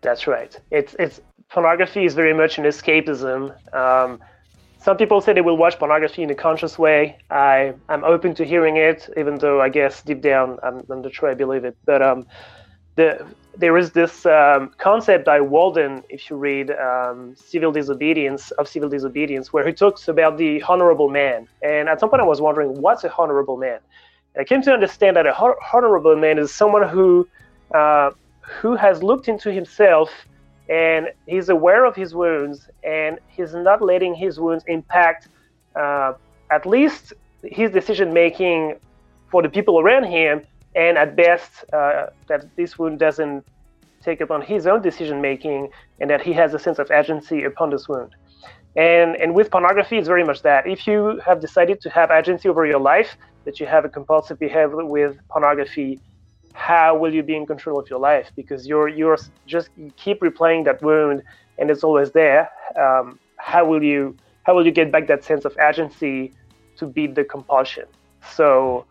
that's 0.00 0.26
right 0.26 0.58
it's 0.70 0.94
it's 0.98 1.20
pornography 1.48 2.04
is 2.04 2.14
very 2.14 2.32
much 2.32 2.58
an 2.58 2.64
escapism 2.64 3.54
um, 3.74 4.20
some 4.82 4.96
people 4.96 5.20
say 5.20 5.34
they 5.34 5.42
will 5.42 5.58
watch 5.58 5.78
pornography 5.78 6.22
in 6.22 6.30
a 6.30 6.34
conscious 6.34 6.78
way. 6.78 7.18
I 7.30 7.74
I'm 7.90 8.02
open 8.02 8.34
to 8.36 8.44
hearing 8.46 8.76
it, 8.78 9.10
even 9.14 9.36
though 9.36 9.60
I 9.60 9.68
guess 9.68 10.02
deep 10.02 10.22
down 10.22 10.58
I'm, 10.62 10.82
I'm 10.88 11.02
not 11.02 11.12
sure 11.12 11.28
I 11.28 11.34
believe 11.34 11.64
it. 11.66 11.76
But 11.84 12.00
um, 12.00 12.26
the 12.96 13.26
there 13.56 13.76
is 13.76 13.92
this 13.92 14.24
um, 14.24 14.72
concept 14.78 15.26
by 15.26 15.40
Walden, 15.40 16.02
if 16.08 16.30
you 16.30 16.36
read 16.36 16.70
um, 16.70 17.34
Civil 17.36 17.72
Disobedience 17.72 18.52
of 18.52 18.68
Civil 18.68 18.88
Disobedience, 18.88 19.52
where 19.52 19.66
he 19.66 19.72
talks 19.72 20.08
about 20.08 20.38
the 20.38 20.62
honorable 20.62 21.10
man. 21.10 21.46
And 21.60 21.88
at 21.88 22.00
some 22.00 22.08
point, 22.08 22.22
I 22.22 22.24
was 22.24 22.40
wondering, 22.40 22.80
what's 22.80 23.04
a 23.04 23.12
honorable 23.14 23.58
man? 23.58 23.80
And 24.34 24.42
I 24.42 24.44
came 24.44 24.62
to 24.62 24.72
understand 24.72 25.16
that 25.16 25.26
a 25.26 25.34
honorable 25.74 26.16
man 26.16 26.38
is 26.38 26.54
someone 26.54 26.88
who 26.88 27.28
uh, 27.74 28.12
who 28.60 28.74
has 28.74 29.02
looked 29.02 29.28
into 29.28 29.52
himself 29.52 30.10
and 30.68 31.08
he's 31.26 31.48
aware 31.48 31.84
of 31.84 31.94
his 31.96 32.14
wounds 32.14 32.68
and 32.84 33.18
he's 33.28 33.54
not 33.54 33.82
letting 33.82 34.14
his 34.14 34.38
wounds 34.38 34.64
impact 34.66 35.28
uh, 35.76 36.12
at 36.50 36.66
least 36.66 37.12
his 37.42 37.70
decision 37.70 38.12
making 38.12 38.76
for 39.30 39.42
the 39.42 39.48
people 39.48 39.80
around 39.80 40.04
him. 40.04 40.42
And 40.76 40.96
at 40.96 41.16
best 41.16 41.64
uh, 41.72 42.06
that 42.28 42.44
this 42.54 42.78
wound 42.78 43.00
doesn't 43.00 43.44
take 44.02 44.20
upon 44.20 44.40
his 44.42 44.66
own 44.68 44.82
decision 44.82 45.20
making 45.20 45.70
and 45.98 46.08
that 46.08 46.22
he 46.22 46.32
has 46.32 46.54
a 46.54 46.58
sense 46.58 46.78
of 46.78 46.90
agency 46.92 47.42
upon 47.42 47.70
this 47.70 47.88
wound. 47.88 48.14
And 48.76 49.16
and 49.16 49.34
with 49.34 49.50
pornography 49.50 49.98
it's 49.98 50.06
very 50.06 50.24
much 50.24 50.42
that. 50.42 50.68
If 50.68 50.86
you 50.86 51.20
have 51.26 51.40
decided 51.40 51.80
to 51.80 51.90
have 51.90 52.12
agency 52.12 52.48
over 52.48 52.64
your 52.64 52.78
life 52.78 53.16
that 53.44 53.58
you 53.58 53.66
have 53.66 53.84
a 53.84 53.88
compulsive 53.88 54.38
behavior 54.38 54.84
with 54.84 55.18
pornography 55.28 55.98
how 56.52 56.96
will 56.96 57.14
you 57.14 57.22
be 57.22 57.36
in 57.36 57.46
control 57.46 57.78
of 57.78 57.88
your 57.88 57.98
life 57.98 58.30
because 58.36 58.66
you're 58.66 58.88
you're 58.88 59.18
just 59.46 59.68
you 59.76 59.90
keep 59.96 60.20
replaying 60.20 60.64
that 60.64 60.82
wound 60.82 61.22
and 61.58 61.70
it's 61.70 61.84
always 61.84 62.10
there 62.12 62.50
um, 62.78 63.18
how 63.36 63.64
will 63.64 63.82
you 63.82 64.16
how 64.42 64.54
will 64.54 64.66
you 64.66 64.72
get 64.72 64.90
back 64.90 65.06
that 65.06 65.22
sense 65.24 65.44
of 65.44 65.56
agency 65.58 66.32
to 66.76 66.86
beat 66.86 67.14
the 67.14 67.24
compulsion 67.24 67.86
so 68.34 68.84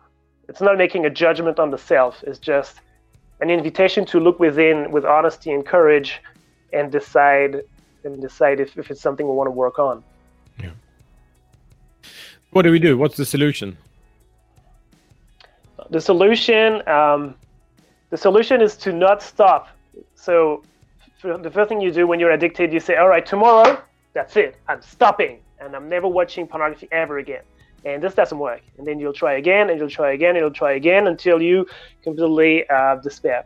it's 0.50 0.60
not 0.60 0.76
making 0.76 1.06
a 1.06 1.10
judgment 1.10 1.60
on 1.60 1.70
the 1.70 1.78
self. 1.78 2.24
It's 2.26 2.40
just 2.40 2.80
an 3.40 3.50
invitation 3.50 4.04
to 4.06 4.18
look 4.18 4.40
within 4.40 4.90
with 4.90 5.04
honesty 5.04 5.52
and 5.52 5.64
courage 5.64 6.20
and 6.72 6.90
decide 6.90 7.62
and 8.02 8.20
decide 8.20 8.58
if, 8.58 8.76
if 8.76 8.90
it's 8.90 9.00
something 9.00 9.26
we 9.28 9.32
want 9.32 9.46
to 9.46 9.52
work 9.52 9.78
on. 9.78 10.02
Yeah. 10.60 10.70
What 12.50 12.62
do 12.62 12.72
we 12.72 12.80
do? 12.80 12.98
What's 12.98 13.16
the 13.16 13.24
solution? 13.24 13.76
The 15.90 16.00
solution, 16.00 16.86
um, 16.88 17.36
the 18.10 18.16
solution 18.16 18.60
is 18.60 18.76
to 18.78 18.92
not 18.92 19.22
stop. 19.22 19.68
So 20.14 20.62
the 21.22 21.50
first 21.50 21.68
thing 21.68 21.80
you 21.80 21.90
do 21.90 22.06
when 22.06 22.20
you're 22.20 22.32
addicted, 22.32 22.72
you 22.72 22.80
say, 22.80 22.96
"All 22.96 23.08
right, 23.08 23.24
tomorrow, 23.24 23.80
that's 24.12 24.36
it. 24.36 24.56
I'm 24.68 24.82
stopping, 24.82 25.40
and 25.58 25.74
I'm 25.74 25.88
never 25.88 26.08
watching 26.08 26.46
pornography 26.46 26.88
ever 26.92 27.18
again." 27.18 27.42
and 27.84 28.02
this 28.02 28.14
doesn't 28.14 28.38
work. 28.38 28.62
And 28.78 28.86
then 28.86 28.98
you'll 28.98 29.12
try 29.12 29.34
again, 29.34 29.70
and 29.70 29.78
you'll 29.78 29.88
try 29.88 30.12
again, 30.12 30.30
and 30.30 30.38
you'll 30.38 30.50
try 30.50 30.72
again 30.72 31.06
until 31.06 31.40
you 31.40 31.66
completely 32.02 32.68
uh, 32.68 32.96
despair. 32.96 33.44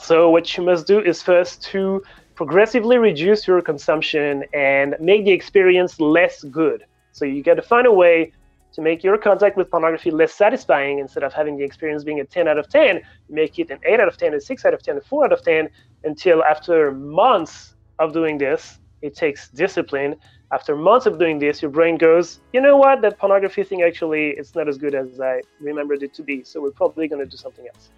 So 0.00 0.30
what 0.30 0.56
you 0.56 0.64
must 0.64 0.86
do 0.86 1.00
is 1.00 1.22
first 1.22 1.62
to 1.64 2.02
progressively 2.34 2.98
reduce 2.98 3.46
your 3.46 3.60
consumption 3.60 4.44
and 4.52 4.96
make 4.98 5.24
the 5.24 5.30
experience 5.30 6.00
less 6.00 6.42
good. 6.44 6.84
So 7.12 7.24
you 7.24 7.42
got 7.42 7.54
to 7.54 7.62
find 7.62 7.86
a 7.86 7.92
way 7.92 8.32
to 8.72 8.80
make 8.80 9.04
your 9.04 9.18
contact 9.18 9.56
with 9.56 9.70
pornography 9.70 10.10
less 10.10 10.32
satisfying 10.32 10.98
instead 10.98 11.22
of 11.22 11.32
having 11.32 11.56
the 11.56 11.64
experience 11.64 12.04
being 12.04 12.20
a 12.20 12.24
10 12.24 12.48
out 12.48 12.58
of 12.58 12.68
10 12.68 13.00
make 13.28 13.58
it 13.58 13.70
an 13.70 13.78
8 13.84 14.00
out 14.00 14.08
of 14.08 14.16
10 14.16 14.34
a 14.34 14.40
6 14.40 14.64
out 14.64 14.74
of 14.74 14.82
10 14.82 14.96
a 14.98 15.00
4 15.00 15.24
out 15.26 15.32
of 15.32 15.42
10 15.42 15.68
until 16.04 16.42
after 16.44 16.92
months 16.92 17.74
of 17.98 18.12
doing 18.12 18.38
this 18.38 18.78
it 19.02 19.14
takes 19.14 19.48
discipline 19.50 20.16
after 20.52 20.76
months 20.76 21.06
of 21.06 21.18
doing 21.18 21.38
this, 21.38 21.62
your 21.62 21.70
brain 21.70 21.96
goes, 21.96 22.40
you 22.52 22.60
know 22.60 22.76
what, 22.76 23.00
that 23.00 23.18
pornography 23.18 23.64
thing 23.64 23.82
actually 23.82 24.30
it's 24.30 24.54
not 24.54 24.68
as 24.68 24.76
good 24.76 24.94
as 24.94 25.18
I 25.18 25.40
remembered 25.60 26.02
it 26.02 26.12
to 26.14 26.22
be. 26.22 26.44
So 26.44 26.60
we're 26.60 26.72
probably 26.72 27.08
going 27.08 27.20
to 27.20 27.26
do 27.26 27.38
something 27.38 27.66
else. 27.66 27.88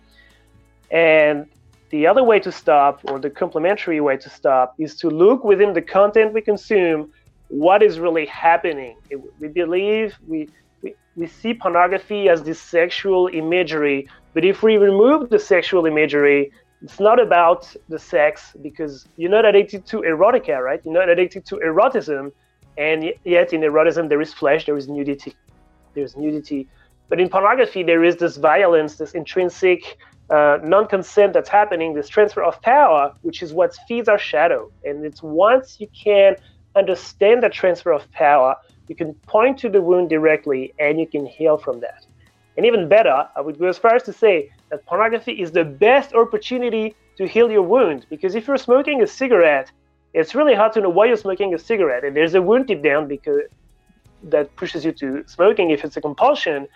And 0.93 1.47
the 1.90 2.07
other 2.07 2.23
way 2.23 2.38
to 2.38 2.52
stop, 2.52 3.00
or 3.04 3.19
the 3.19 3.28
complementary 3.28 4.00
way 4.00 4.16
to 4.16 4.31
stop, 4.31 4.75
is 4.78 4.95
to 4.97 5.11
look 5.11 5.43
within 5.43 5.73
the 5.73 5.83
content 5.83 6.33
we 6.33 6.40
consume 6.40 7.12
what 7.49 7.83
is 7.83 7.99
really 7.99 8.26
happening. 8.26 8.97
We 9.40 9.49
believe 9.49 10.16
we, 10.26 10.49
we, 11.17 11.26
see 11.26 11.55
pornography 11.55 12.29
as 12.29 12.43
this 12.43 12.61
sexual 12.61 13.29
imagery, 13.33 14.09
but 14.35 14.45
if 14.45 14.62
we 14.62 14.76
remove 14.76 15.31
the 15.31 15.38
sexual 15.38 15.87
imagery, 15.87 16.53
it's 16.83 17.00
not 17.00 17.19
about 17.21 17.75
the 17.88 17.99
sex 17.99 18.55
because 18.62 19.09
you're 19.17 19.31
not 19.31 19.45
addicted 19.47 19.87
to 19.87 19.99
erotica, 20.03 20.61
right? 20.61 20.81
You're 20.85 20.95
not 20.95 21.09
addicted 21.09 21.47
to 21.47 21.57
erotism 21.57 22.33
and 22.76 23.12
yet 23.25 23.53
in 23.53 23.61
erotism 23.62 24.09
there 24.09 24.21
is 24.21 24.35
flesh 24.35 24.67
there 24.67 24.76
is 24.76 24.88
nudity. 24.88 25.35
There's 25.95 26.17
nudity. 26.17 26.69
But 27.09 27.21
in 27.21 27.29
pornography 27.29 27.83
there 27.85 28.05
is 28.05 28.17
this 28.17 28.37
violence 28.37 28.97
this 28.97 29.12
intrinsic 29.12 29.97
uh, 30.31 30.59
non-consent 30.62 31.33
that's 31.33 31.49
happening 31.49 31.95
this 31.95 32.09
transfer 32.09 32.43
of 32.43 32.61
power 32.62 33.14
which 33.23 33.43
is 33.43 33.53
what 33.55 33.75
feeds 33.88 34.09
our 34.09 34.19
shadow. 34.19 34.71
And 34.85 35.05
it's 35.07 35.23
once 35.23 35.81
you 35.81 35.88
can 36.05 36.37
understand 36.76 37.43
the 37.43 37.49
transfer 37.49 37.93
of 37.93 38.11
power 38.12 38.57
you 38.88 38.95
can 38.95 39.14
point 39.26 39.59
to 39.59 39.69
the 39.69 39.81
wound 39.81 40.09
directly 40.11 40.73
and 40.79 40.99
you 41.00 41.07
can 41.07 41.25
heal 41.26 41.57
from 41.57 41.81
that 41.81 42.07
and 42.57 42.67
even 42.67 42.88
better 42.88 43.29
i 43.37 43.41
would 43.41 43.59
go 43.59 43.67
as 43.67 43.79
far 43.79 43.95
as 43.95 44.03
to 44.03 44.12
say 44.12 44.50
that 44.71 44.85
pornography 44.87 45.33
is 45.33 45.53
the 45.53 45.64
best 45.64 46.14
opportunity 46.14 46.95
to 47.17 47.26
heal 47.26 47.50
your 47.50 47.62
wound 47.62 48.07
because 48.11 48.35
if 48.35 48.47
you're 48.47 48.57
smoking 48.57 49.03
a 49.03 49.07
cigarette 49.07 49.71
it's 50.14 50.35
really 50.35 50.55
hard 50.55 50.73
to 50.73 50.81
know 50.81 50.88
why 50.88 51.07
you're 51.07 51.17
smoking 51.17 51.53
a 51.55 51.59
cigarette. 51.59 52.05
And 52.05 52.17
there's 52.17 52.35
a 52.35 52.41
wound 52.41 52.69
deep 52.69 52.83
down 52.83 53.09
because 53.09 53.43
that 54.23 54.55
pushes 54.57 54.85
you 54.85 54.93
to 54.93 55.25
smoking 55.26 55.71
if 55.71 55.85
it's 55.85 55.97
a 55.97 56.00
compulsion. 56.00 56.69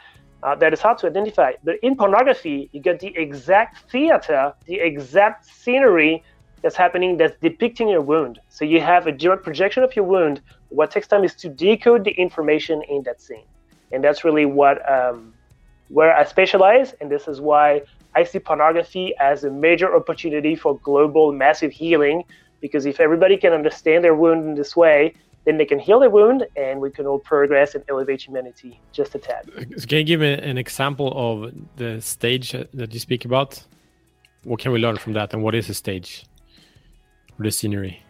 Uh, 0.43 0.55
that 0.57 0.73
is 0.73 0.81
hard 0.81 0.99
to 0.99 1.07
identify. 1.07 1.53
But 1.65 1.77
in 1.83 1.97
pornography, 1.97 2.69
you 2.73 2.81
get 2.81 3.01
the 3.01 3.17
exact 3.17 3.91
theater, 3.91 4.53
the 4.67 4.75
exact 4.75 5.47
scenery 5.47 6.23
that's 6.63 6.77
happening 6.77 7.17
that's 7.17 7.39
depicting 7.41 7.89
your 7.89 8.01
wound. 8.01 8.41
So 8.49 8.65
you 8.65 8.81
have 8.81 9.07
a 9.07 9.13
direct 9.13 9.45
projection 9.45 9.83
of 9.83 9.95
your 9.95 10.05
wound. 10.05 10.41
What 10.71 10.91
takes 10.91 11.07
time 11.07 11.25
is 11.25 11.35
to 11.37 11.49
decode 11.49 12.05
the 12.05 12.13
information 12.13 12.83
in 12.89 13.03
that 13.05 13.21
scene. 13.21 13.45
And 13.93 14.03
that's 14.05 14.25
really 14.25 14.45
what 14.45 14.77
um, 14.91 15.35
where 15.89 16.15
I 16.15 16.25
specialize. 16.25 16.93
And 17.01 17.11
this 17.11 17.29
is 17.29 17.41
why 17.41 17.83
I 18.15 18.25
see 18.25 18.39
pornography 18.39 19.15
as 19.21 19.45
a 19.45 19.51
major 19.51 19.95
opportunity 19.95 20.57
for 20.57 20.79
global 20.79 21.33
massive 21.33 21.73
healing 21.73 22.25
because 22.61 22.87
if 22.87 23.01
everybody 23.01 23.37
can 23.37 23.53
understand 23.53 24.03
their 24.05 24.15
wound 24.15 24.45
in 24.49 24.55
this 24.55 24.77
way, 24.77 25.15
then 25.45 25.57
they 25.57 25.65
can 25.65 25.79
heal 25.79 26.01
their 26.01 26.11
wound 26.11 26.47
and 26.57 26.81
we 26.81 26.91
can 26.91 27.07
all 27.07 27.19
progress 27.19 27.75
and 27.75 27.85
elevate 27.89 28.21
humanity 28.27 28.81
just 28.93 29.15
a 29.15 29.19
tad. 29.19 29.43
Can 29.89 29.99
you 29.99 30.05
give 30.05 30.21
me 30.21 30.33
an 30.33 30.59
example 30.59 31.13
of 31.15 31.55
the 31.77 32.01
stage 32.01 32.53
that 32.53 32.93
you 32.93 33.01
speak 33.01 33.25
about? 33.25 33.65
What 34.45 34.61
can 34.61 34.73
we 34.73 34.79
learn 34.79 34.97
from 34.97 35.13
that 35.15 35.33
and 35.33 35.43
what 35.43 35.55
is 35.55 35.69
a 35.69 35.75
stage? 35.75 36.25
The 37.39 37.51
scenery. 37.51 38.03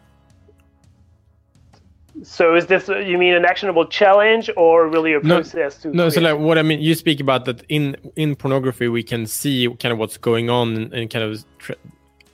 So 2.23 2.57
is 2.57 2.67
this 2.67 2.89
you 2.89 3.17
mean 3.17 3.35
an 3.35 3.45
actionable 3.45 3.87
challenge 3.87 4.51
or 4.57 4.89
really 4.89 5.13
a 5.13 5.21
process 5.21 5.85
no, 5.85 5.91
to 5.91 5.97
No, 5.97 6.09
so 6.09 6.21
like 6.21 6.39
what 6.39 6.59
I 6.59 6.63
mean 6.63 6.81
you 6.81 6.95
speak 6.95 7.21
about 7.21 7.45
that 7.45 7.63
in 7.69 7.97
in 8.17 8.35
pornography 8.35 8.89
we 8.89 9.03
can 9.03 9.27
see 9.27 9.69
kind 9.79 9.93
of 9.93 9.99
what's 9.99 10.17
going 10.17 10.51
on 10.51 10.77
and, 10.77 10.93
and 10.93 11.11
kind 11.11 11.25
of 11.25 11.45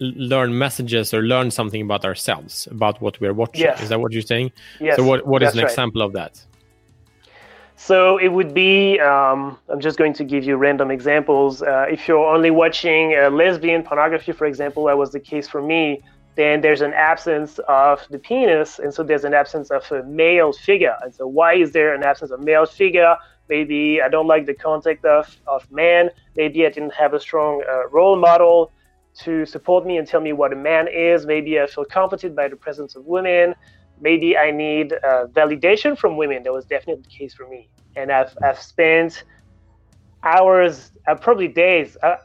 learn 0.00 0.56
messages 0.56 1.14
or 1.14 1.22
learn 1.22 1.50
something 1.50 1.82
about 1.82 2.04
ourselves 2.04 2.66
about 2.70 3.00
what 3.00 3.20
we're 3.20 3.32
watching 3.32 3.62
yes. 3.62 3.82
is 3.82 3.88
that 3.88 4.00
what 4.00 4.12
you're 4.12 4.22
saying 4.22 4.50
yes 4.80 4.96
so 4.96 5.04
what, 5.04 5.26
what 5.26 5.42
is 5.42 5.52
an 5.52 5.58
right. 5.58 5.70
example 5.70 6.02
of 6.02 6.12
that 6.12 6.44
so 7.76 8.18
it 8.18 8.28
would 8.28 8.52
be 8.52 8.98
um, 9.00 9.56
i'm 9.68 9.80
just 9.80 9.96
going 9.96 10.12
to 10.12 10.24
give 10.24 10.44
you 10.44 10.56
random 10.56 10.90
examples 10.90 11.62
uh, 11.62 11.86
if 11.88 12.08
you're 12.08 12.34
only 12.34 12.50
watching 12.50 13.14
uh, 13.16 13.30
lesbian 13.30 13.82
pornography 13.82 14.32
for 14.32 14.46
example 14.46 14.84
that 14.84 14.98
was 14.98 15.12
the 15.12 15.20
case 15.20 15.46
for 15.46 15.62
me 15.62 16.02
then 16.36 16.60
there's 16.60 16.80
an 16.80 16.92
absence 16.94 17.60
of 17.68 18.06
the 18.10 18.18
penis 18.18 18.78
and 18.78 18.92
so 18.92 19.02
there's 19.02 19.24
an 19.24 19.34
absence 19.34 19.70
of 19.70 19.90
a 19.92 20.02
male 20.04 20.52
figure 20.52 20.96
and 21.02 21.14
so 21.14 21.26
why 21.26 21.54
is 21.54 21.72
there 21.72 21.94
an 21.94 22.02
absence 22.02 22.30
of 22.30 22.40
male 22.40 22.66
figure 22.66 23.16
maybe 23.48 24.00
i 24.02 24.08
don't 24.08 24.26
like 24.26 24.46
the 24.46 24.54
contact 24.54 25.04
of, 25.04 25.36
of 25.46 25.70
man 25.70 26.10
maybe 26.36 26.66
i 26.66 26.68
didn't 26.68 26.94
have 26.94 27.14
a 27.14 27.20
strong 27.20 27.62
uh, 27.70 27.88
role 27.88 28.16
model 28.16 28.72
to 29.14 29.46
support 29.46 29.86
me 29.86 29.96
and 29.96 30.06
tell 30.06 30.20
me 30.20 30.32
what 30.32 30.52
a 30.52 30.56
man 30.56 30.88
is. 30.88 31.26
Maybe 31.26 31.60
I 31.60 31.66
feel 31.66 31.84
comforted 31.84 32.34
by 32.34 32.48
the 32.48 32.56
presence 32.56 32.96
of 32.96 33.06
women. 33.06 33.54
Maybe 34.00 34.36
I 34.36 34.50
need 34.50 34.92
uh, 34.92 35.26
validation 35.28 35.96
from 35.96 36.16
women. 36.16 36.42
That 36.42 36.52
was 36.52 36.64
definitely 36.64 37.02
the 37.02 37.08
case 37.08 37.34
for 37.34 37.48
me. 37.48 37.68
And 37.96 38.10
I've, 38.10 38.36
I've 38.42 38.60
spent 38.60 39.22
hours, 40.24 40.90
uh, 41.06 41.14
probably 41.14 41.48
days. 41.48 41.96
Uh, 42.02 42.16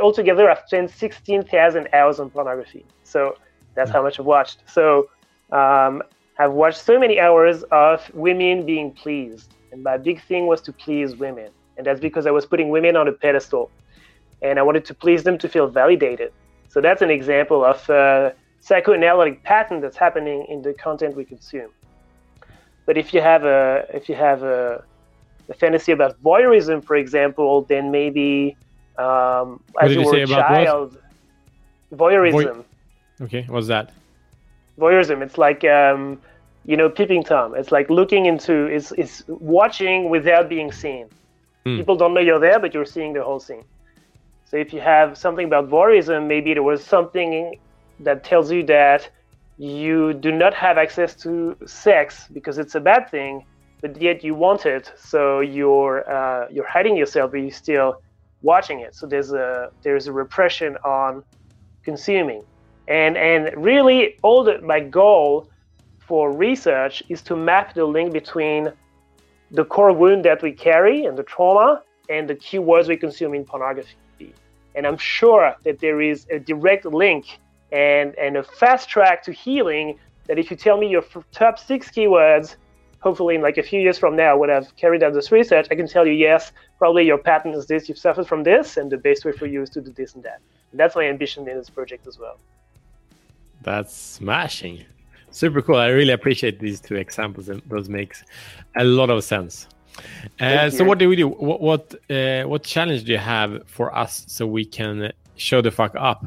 altogether, 0.00 0.50
I've 0.50 0.62
spent 0.66 0.90
16,000 0.90 1.88
hours 1.92 2.20
on 2.20 2.30
pornography. 2.30 2.86
So 3.04 3.36
that's 3.74 3.90
how 3.90 4.02
much 4.02 4.18
I've 4.18 4.26
watched. 4.26 4.58
So 4.68 5.10
um, 5.52 6.02
I've 6.38 6.52
watched 6.52 6.78
so 6.78 6.98
many 6.98 7.20
hours 7.20 7.62
of 7.70 8.08
women 8.14 8.64
being 8.66 8.92
pleased. 8.92 9.54
And 9.72 9.82
my 9.82 9.96
big 9.96 10.22
thing 10.22 10.46
was 10.46 10.60
to 10.62 10.72
please 10.72 11.16
women. 11.16 11.50
And 11.76 11.86
that's 11.86 12.00
because 12.00 12.26
I 12.26 12.30
was 12.30 12.44
putting 12.46 12.68
women 12.70 12.96
on 12.96 13.08
a 13.08 13.12
pedestal. 13.12 13.70
And 14.42 14.58
I 14.58 14.62
wanted 14.62 14.84
to 14.86 14.94
please 14.94 15.22
them 15.22 15.38
to 15.38 15.48
feel 15.48 15.68
validated. 15.68 16.32
So 16.68 16.80
that's 16.80 17.02
an 17.02 17.10
example 17.10 17.64
of 17.64 17.88
a 17.90 18.34
psychoanalytic 18.60 19.42
pattern 19.42 19.80
that's 19.80 19.96
happening 19.96 20.46
in 20.48 20.62
the 20.62 20.72
content 20.74 21.16
we 21.16 21.24
consume. 21.24 21.70
But 22.86 22.96
if 22.96 23.12
you 23.14 23.20
have 23.20 23.44
a 23.44 23.86
if 23.92 24.08
you 24.08 24.14
have 24.14 24.42
a 24.42 24.84
a 25.48 25.54
fantasy 25.54 25.92
about 25.92 26.20
voyeurism, 26.22 26.84
for 26.84 26.96
example, 26.96 27.62
then 27.62 27.90
maybe 27.90 28.56
um, 28.98 29.60
as 29.80 29.94
you, 29.94 30.00
you 30.00 30.06
were 30.06 30.16
a 30.16 30.20
child, 30.26 30.98
voyeurism. 31.94 32.32
Voy- 32.56 32.64
okay, 33.22 33.44
what's 33.48 33.66
that? 33.68 33.92
Voyeurism. 34.78 35.22
It's 35.22 35.38
like 35.38 35.64
um, 35.64 36.20
you 36.64 36.76
know, 36.76 36.88
peeping 36.88 37.22
tom. 37.24 37.54
It's 37.54 37.72
like 37.72 37.90
looking 37.90 38.26
into. 38.26 38.66
It's 38.66 38.92
it's 38.92 39.22
watching 39.28 40.08
without 40.08 40.48
being 40.48 40.72
seen. 40.72 41.08
Mm. 41.66 41.78
People 41.78 41.96
don't 41.96 42.14
know 42.14 42.20
you're 42.20 42.38
there, 42.38 42.58
but 42.58 42.74
you're 42.74 42.86
seeing 42.86 43.12
the 43.12 43.22
whole 43.22 43.40
scene. 43.40 43.64
So 44.44 44.56
if 44.56 44.72
you 44.72 44.80
have 44.80 45.16
something 45.16 45.46
about 45.46 45.68
voyeurism, 45.68 46.26
maybe 46.26 46.54
there 46.54 46.62
was 46.62 46.82
something 46.82 47.58
that 48.00 48.24
tells 48.24 48.50
you 48.50 48.64
that 48.64 49.08
you 49.58 50.14
do 50.14 50.32
not 50.32 50.54
have 50.54 50.78
access 50.78 51.14
to 51.14 51.56
sex 51.66 52.26
because 52.32 52.58
it's 52.58 52.74
a 52.74 52.80
bad 52.80 53.10
thing, 53.10 53.44
but 53.82 54.00
yet 54.00 54.24
you 54.24 54.34
want 54.34 54.64
it, 54.64 54.90
so 54.96 55.40
you're 55.40 56.10
uh, 56.10 56.48
you're 56.50 56.66
hiding 56.66 56.96
yourself, 56.96 57.30
but 57.30 57.38
you're 57.40 57.50
still 57.50 58.00
watching 58.42 58.80
it. 58.80 58.94
So 58.94 59.06
there's 59.06 59.32
a 59.32 59.70
there's 59.82 60.06
a 60.06 60.12
repression 60.12 60.76
on 60.84 61.22
consuming, 61.84 62.42
and 62.90 63.16
and 63.16 63.50
really 63.56 64.16
all 64.22 64.44
the 64.44 64.60
my 64.60 64.80
goal 64.80 65.48
for 66.00 66.32
research 66.32 67.02
is 67.08 67.22
to 67.22 67.36
map 67.36 67.72
the 67.72 67.84
link 67.84 68.12
between 68.12 68.70
the 69.52 69.64
core 69.64 69.92
wound 69.92 70.24
that 70.24 70.42
we 70.42 70.52
carry 70.52 71.04
and 71.04 71.16
the 71.16 71.22
trauma 71.22 71.82
and 72.08 72.28
the 72.28 72.34
keywords 72.34 72.88
we 72.88 72.96
consume 72.96 73.32
in 73.34 73.44
pornography. 73.44 73.96
And 74.74 74.86
I'm 74.86 74.98
sure 74.98 75.54
that 75.64 75.78
there 75.78 76.00
is 76.00 76.26
a 76.30 76.38
direct 76.38 76.84
link 76.84 77.38
and, 77.72 78.16
and 78.18 78.36
a 78.36 78.42
fast 78.42 78.88
track 78.88 79.22
to 79.24 79.32
healing 79.32 79.98
that 80.26 80.38
if 80.38 80.50
you 80.50 80.56
tell 80.56 80.76
me 80.76 80.88
your 80.88 81.04
top 81.32 81.58
six 81.58 81.90
keywords 81.90 82.56
hopefully 83.00 83.34
in 83.34 83.40
like 83.40 83.56
a 83.56 83.62
few 83.62 83.80
years 83.80 83.98
from 83.98 84.14
now, 84.14 84.36
when 84.36 84.50
I've 84.50 84.74
carried 84.76 85.02
out 85.02 85.14
this 85.14 85.32
research, 85.32 85.66
I 85.70 85.74
can 85.74 85.88
tell 85.88 86.06
you, 86.06 86.12
yes, 86.12 86.52
probably 86.78 87.06
your 87.06 87.18
pattern 87.18 87.52
is 87.54 87.66
this, 87.66 87.88
you've 87.88 87.98
suffered 87.98 88.28
from 88.28 88.42
this, 88.42 88.76
and 88.76 88.92
the 88.92 88.98
best 88.98 89.24
way 89.24 89.32
for 89.32 89.46
you 89.46 89.62
is 89.62 89.70
to 89.70 89.80
do 89.80 89.90
this 89.90 90.14
and 90.14 90.22
that. 90.24 90.40
And 90.70 90.78
that's 90.78 90.94
my 90.94 91.06
ambition 91.06 91.48
in 91.48 91.56
this 91.56 91.70
project 91.70 92.06
as 92.06 92.18
well. 92.18 92.38
That's 93.62 93.94
smashing. 93.94 94.84
Super 95.30 95.62
cool. 95.62 95.76
I 95.76 95.88
really 95.88 96.12
appreciate 96.12 96.58
these 96.58 96.80
two 96.80 96.96
examples, 96.96 97.48
and 97.48 97.62
those 97.66 97.88
makes 97.88 98.24
a 98.76 98.84
lot 98.84 99.10
of 99.10 99.22
sense. 99.22 99.68
Uh, 100.40 100.70
so, 100.70 100.84
what 100.84 100.98
do 100.98 101.08
we 101.08 101.16
do? 101.16 101.28
What 101.28 101.60
what, 101.60 101.94
uh, 102.10 102.44
what 102.44 102.62
challenge 102.64 103.04
do 103.04 103.12
you 103.12 103.18
have 103.18 103.62
for 103.68 103.94
us 103.96 104.24
so 104.26 104.46
we 104.46 104.64
can 104.64 105.12
show 105.36 105.60
the 105.60 105.70
fuck 105.70 105.94
up 105.96 106.26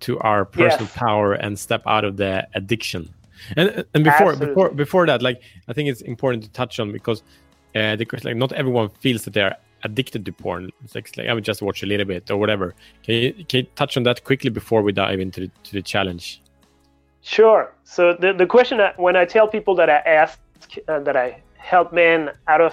to 0.00 0.18
our 0.20 0.44
personal 0.44 0.84
yes. 0.84 0.96
power 0.96 1.32
and 1.32 1.58
step 1.58 1.82
out 1.86 2.04
of 2.04 2.16
the 2.16 2.46
addiction? 2.54 3.12
And 3.56 3.84
and 3.94 4.04
before 4.04 4.32
Absolutely. 4.32 4.46
before 4.46 4.70
before 4.70 5.06
that, 5.06 5.22
like 5.22 5.42
I 5.68 5.72
think 5.72 5.88
it's 5.88 6.02
important 6.02 6.44
to 6.44 6.50
touch 6.50 6.78
on 6.78 6.92
because 6.92 7.22
uh, 7.74 7.96
the 7.96 8.06
like 8.22 8.36
not 8.36 8.52
everyone 8.52 8.90
feels 9.00 9.24
that 9.24 9.34
they're 9.34 9.56
addicted 9.82 10.24
to 10.24 10.32
porn. 10.32 10.70
It's 10.84 10.94
like, 10.94 11.16
like 11.16 11.28
I 11.28 11.34
would 11.34 11.44
just 11.44 11.62
watch 11.62 11.82
a 11.82 11.86
little 11.86 12.06
bit 12.06 12.30
or 12.30 12.36
whatever. 12.36 12.74
Can 13.02 13.14
you 13.14 13.44
can 13.48 13.60
you 13.60 13.66
touch 13.76 13.96
on 13.96 14.02
that 14.04 14.24
quickly 14.24 14.50
before 14.50 14.82
we 14.82 14.92
dive 14.92 15.20
into 15.20 15.40
the, 15.40 15.50
to 15.64 15.72
the 15.72 15.82
challenge? 15.82 16.42
Sure. 17.26 17.74
So 17.82 18.14
the 18.14 18.32
the 18.32 18.46
question 18.46 18.78
that 18.78 18.96
when 19.00 19.16
I 19.16 19.24
tell 19.24 19.48
people 19.48 19.74
that 19.74 19.90
I 19.90 19.96
ask 19.96 20.38
uh, 20.86 21.00
that 21.00 21.16
I 21.16 21.42
help 21.56 21.92
men 21.92 22.30
out 22.46 22.60
of 22.60 22.72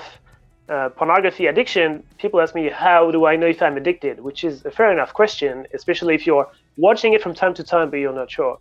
uh, 0.70 0.90
pornography 0.90 1.48
addiction, 1.48 2.04
people 2.20 2.40
ask 2.40 2.54
me, 2.54 2.70
how 2.70 3.10
do 3.10 3.26
I 3.26 3.36
know 3.36 3.48
if 3.48 3.64
I'm 3.64 3.78
addicted? 3.78 4.20
Which 4.20 4.44
is 4.44 4.64
a 4.64 4.70
fair 4.70 4.92
enough 4.92 5.12
question, 5.12 5.66
especially 5.74 6.14
if 6.14 6.28
you're 6.28 6.48
watching 6.78 7.14
it 7.14 7.24
from 7.24 7.34
time 7.34 7.56
to 7.56 7.64
time, 7.64 7.90
but 7.90 7.98
you're 7.98 8.14
not 8.14 8.30
sure. 8.30 8.60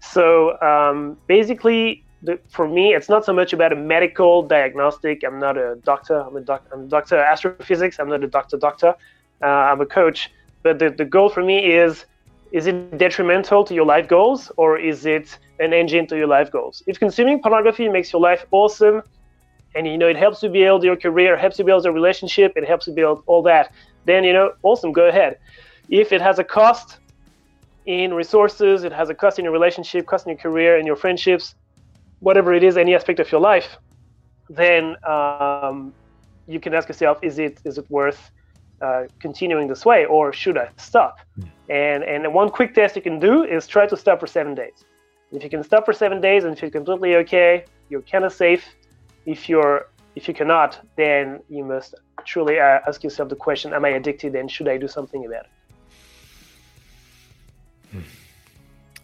So 0.00 0.60
um, 0.60 1.16
basically, 1.26 2.04
the, 2.22 2.38
for 2.50 2.68
me, 2.68 2.92
it's 2.92 3.08
not 3.08 3.24
so 3.24 3.32
much 3.32 3.54
about 3.54 3.72
a 3.72 3.76
medical 3.76 4.42
diagnostic. 4.42 5.24
I'm 5.24 5.38
not 5.38 5.56
a 5.56 5.76
doctor. 5.84 6.20
I'm 6.20 6.36
a, 6.36 6.42
doc, 6.42 6.66
I'm 6.70 6.82
a 6.82 6.86
doctor 6.86 7.16
of 7.16 7.24
astrophysics. 7.24 7.98
I'm 7.98 8.10
not 8.10 8.22
a 8.22 8.28
doctor 8.28 8.58
doctor. 8.58 8.94
Uh, 9.42 9.46
I'm 9.46 9.80
a 9.80 9.86
coach. 9.86 10.30
But 10.62 10.78
the, 10.78 10.90
the 10.90 11.06
goal 11.06 11.30
for 11.30 11.42
me 11.42 11.72
is 11.72 12.04
is 12.52 12.66
it 12.66 12.98
detrimental 12.98 13.64
to 13.64 13.74
your 13.74 13.86
life 13.86 14.08
goals 14.08 14.50
or 14.56 14.78
is 14.78 15.06
it 15.06 15.38
an 15.58 15.72
engine 15.72 16.06
to 16.08 16.16
your 16.16 16.26
life 16.26 16.50
goals? 16.50 16.82
If 16.86 16.98
consuming 16.98 17.40
pornography 17.40 17.88
makes 17.88 18.12
your 18.12 18.22
life 18.22 18.44
awesome 18.50 19.02
and 19.74 19.86
you 19.86 19.96
know 19.96 20.08
it 20.08 20.16
helps 20.16 20.42
you 20.42 20.48
build 20.48 20.82
your 20.82 20.96
career, 20.96 21.36
helps 21.36 21.58
you 21.58 21.64
build 21.64 21.86
a 21.86 21.92
relationship, 21.92 22.52
it 22.56 22.66
helps 22.66 22.86
you 22.86 22.92
build 22.94 23.22
all 23.26 23.42
that, 23.42 23.70
then 24.04 24.24
you 24.24 24.32
know, 24.32 24.52
awesome, 24.62 24.92
go 24.92 25.06
ahead. 25.08 25.36
If 25.88 26.12
it 26.12 26.20
has 26.20 26.38
a 26.38 26.44
cost, 26.44 26.98
in 27.86 28.14
resources, 28.14 28.84
it 28.84 28.92
has 28.92 29.08
a 29.08 29.14
cost 29.14 29.38
in 29.38 29.44
your 29.44 29.52
relationship, 29.52 30.06
cost 30.06 30.26
in 30.26 30.30
your 30.30 30.38
career, 30.38 30.78
in 30.78 30.86
your 30.86 30.96
friendships, 30.96 31.54
whatever 32.20 32.52
it 32.52 32.62
is, 32.62 32.76
any 32.76 32.94
aspect 32.94 33.20
of 33.20 33.30
your 33.32 33.40
life, 33.40 33.78
then 34.48 34.94
um, 35.08 35.94
you 36.46 36.60
can 36.60 36.74
ask 36.74 36.88
yourself, 36.88 37.18
is 37.22 37.38
it 37.38 37.60
is 37.64 37.78
it 37.78 37.86
worth 37.88 38.30
uh, 38.80 39.04
continuing 39.18 39.68
this 39.68 39.84
way, 39.84 40.04
or 40.06 40.32
should 40.32 40.56
I 40.56 40.68
stop? 40.76 41.18
Mm. 41.38 41.48
And 41.68 42.04
and 42.04 42.34
one 42.34 42.50
quick 42.50 42.74
test 42.74 42.96
you 42.96 43.02
can 43.02 43.18
do 43.18 43.44
is 43.44 43.66
try 43.66 43.86
to 43.86 43.96
stop 43.96 44.20
for 44.20 44.26
seven 44.26 44.54
days. 44.54 44.84
If 45.32 45.44
you 45.44 45.50
can 45.50 45.62
stop 45.62 45.84
for 45.84 45.92
seven 45.92 46.20
days 46.20 46.44
and 46.44 46.58
feel 46.58 46.70
completely 46.70 47.16
okay, 47.16 47.64
you're 47.88 48.02
kind 48.02 48.24
of 48.24 48.32
safe. 48.32 48.64
If 49.26 49.48
you're 49.48 49.88
if 50.16 50.26
you 50.28 50.34
cannot, 50.34 50.80
then 50.96 51.40
you 51.48 51.64
must 51.64 51.94
truly 52.24 52.58
uh, 52.58 52.80
ask 52.86 53.04
yourself 53.04 53.28
the 53.28 53.36
question: 53.36 53.72
Am 53.72 53.84
I 53.84 53.90
addicted, 53.90 54.34
and 54.34 54.50
should 54.50 54.68
I 54.68 54.76
do 54.76 54.88
something 54.88 55.24
about 55.24 55.44
it? 55.44 55.50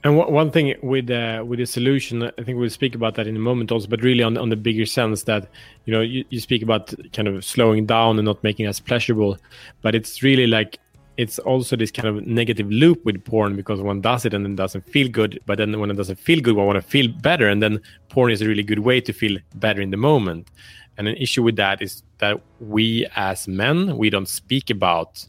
And 0.06 0.16
one 0.16 0.52
thing 0.52 0.72
with 0.84 1.10
uh, 1.10 1.42
with 1.44 1.58
the 1.58 1.66
solution, 1.66 2.22
I 2.22 2.42
think 2.44 2.58
we'll 2.58 2.70
speak 2.70 2.94
about 2.94 3.16
that 3.16 3.26
in 3.26 3.34
a 3.34 3.40
moment 3.40 3.72
also, 3.72 3.88
but 3.88 4.02
really 4.02 4.22
on 4.22 4.36
on 4.38 4.50
the 4.50 4.56
bigger 4.56 4.86
sense 4.86 5.24
that 5.24 5.48
you 5.84 5.92
know 5.92 6.00
you, 6.00 6.24
you 6.30 6.38
speak 6.38 6.62
about 6.62 6.94
kind 7.12 7.26
of 7.26 7.44
slowing 7.44 7.86
down 7.86 8.16
and 8.16 8.24
not 8.24 8.40
making 8.44 8.68
us 8.68 8.78
pleasurable, 8.78 9.36
but 9.82 9.96
it's 9.96 10.22
really 10.22 10.46
like 10.46 10.78
it's 11.16 11.40
also 11.40 11.74
this 11.74 11.90
kind 11.90 12.06
of 12.06 12.24
negative 12.24 12.70
loop 12.70 13.04
with 13.04 13.24
porn 13.24 13.56
because 13.56 13.80
one 13.80 14.00
does 14.00 14.24
it 14.24 14.32
and 14.32 14.44
then 14.44 14.54
doesn't 14.54 14.88
feel 14.88 15.08
good, 15.08 15.40
but 15.44 15.58
then 15.58 15.76
when 15.80 15.90
it 15.90 15.96
doesn't 15.96 16.20
feel 16.20 16.40
good, 16.40 16.54
one 16.54 16.66
want 16.68 16.80
to 16.80 16.88
feel 16.88 17.08
better, 17.08 17.48
and 17.48 17.60
then 17.60 17.80
porn 18.08 18.30
is 18.30 18.40
a 18.40 18.46
really 18.46 18.62
good 18.62 18.78
way 18.78 19.00
to 19.00 19.12
feel 19.12 19.36
better 19.56 19.80
in 19.80 19.90
the 19.90 19.96
moment. 19.96 20.52
And 20.98 21.08
an 21.08 21.16
issue 21.16 21.42
with 21.42 21.56
that 21.56 21.82
is 21.82 22.04
that 22.18 22.40
we 22.60 23.08
as 23.16 23.48
men 23.48 23.98
we 23.98 24.08
don't 24.08 24.28
speak 24.28 24.70
about 24.70 25.26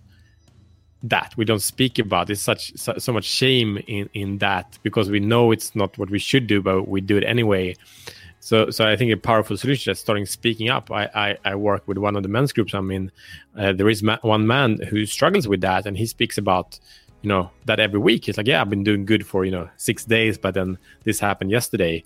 that. 1.03 1.35
We 1.37 1.45
don't 1.45 1.61
speak 1.61 1.99
about 1.99 2.29
it's 2.29 2.41
such 2.41 2.75
so, 2.77 3.13
much 3.13 3.25
shame 3.25 3.77
in 3.87 4.09
in 4.13 4.37
that 4.39 4.77
because 4.83 5.09
we 5.09 5.19
know 5.19 5.51
it's 5.51 5.75
not 5.75 5.97
what 5.97 6.09
we 6.09 6.19
should 6.19 6.47
do 6.47 6.61
but 6.61 6.87
we 6.87 7.01
do 7.01 7.17
it 7.17 7.23
anyway. 7.23 7.75
So 8.39 8.69
so 8.69 8.87
i 8.87 8.95
think 8.95 9.11
a 9.11 9.17
powerful 9.17 9.57
solution 9.57 9.91
is 9.91 9.99
starting 9.99 10.25
speaking 10.25 10.69
up. 10.69 10.91
I 10.91 11.09
i, 11.13 11.37
I 11.45 11.55
work 11.55 11.87
with 11.87 11.97
one 11.97 12.15
of 12.15 12.23
the 12.23 12.29
men's 12.29 12.53
groups 12.53 12.73
i'm 12.73 12.91
in. 12.91 13.11
Uh, 13.55 13.73
there 13.73 13.89
is 13.89 14.01
ma- 14.03 14.19
one 14.21 14.47
man 14.47 14.79
who 14.89 15.05
struggles 15.05 15.47
with 15.47 15.61
that 15.61 15.85
and 15.85 15.97
he 15.97 16.05
speaks 16.05 16.37
about 16.37 16.79
you 17.21 17.29
know 17.29 17.51
that 17.65 17.79
every 17.79 17.99
week. 17.99 18.25
He's 18.25 18.37
like 18.37 18.47
yeah 18.47 18.61
i've 18.61 18.69
been 18.69 18.83
doing 18.83 19.05
good 19.05 19.25
for 19.25 19.45
you 19.45 19.51
know 19.51 19.69
six 19.77 20.05
days 20.05 20.37
but 20.37 20.53
then 20.53 20.77
this 21.03 21.19
happened 21.19 21.51
yesterday. 21.51 22.03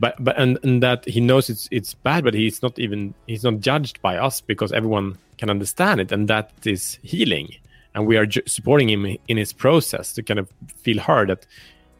But 0.00 0.16
but 0.18 0.38
and, 0.38 0.58
and 0.62 0.82
that 0.82 1.04
he 1.04 1.20
knows 1.20 1.50
it's 1.50 1.68
it's 1.70 1.94
bad 1.94 2.24
but 2.24 2.34
he's 2.34 2.62
not 2.62 2.78
even 2.78 3.14
he's 3.26 3.44
not 3.44 3.60
judged 3.60 4.00
by 4.00 4.16
us 4.16 4.40
because 4.40 4.72
everyone 4.72 5.18
can 5.36 5.50
understand 5.50 6.00
it 6.00 6.12
and 6.12 6.28
that 6.28 6.50
is 6.64 6.98
healing 7.02 7.54
and 7.94 8.06
we 8.06 8.16
are 8.16 8.26
supporting 8.46 8.88
him 8.88 9.16
in 9.28 9.36
his 9.36 9.52
process 9.52 10.12
to 10.14 10.22
kind 10.22 10.40
of 10.40 10.48
feel 10.82 10.98
hard 10.98 11.28
that 11.28 11.46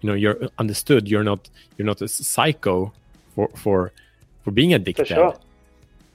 you 0.00 0.08
know 0.08 0.14
you're 0.14 0.38
understood 0.58 1.08
you're 1.08 1.24
not 1.24 1.48
you're 1.76 1.86
not 1.86 2.00
a 2.02 2.08
psycho 2.08 2.92
for 3.34 3.48
for 3.54 3.92
for 4.42 4.50
being 4.50 4.74
addicted. 4.74 5.08
For 5.08 5.14
sure. 5.14 5.34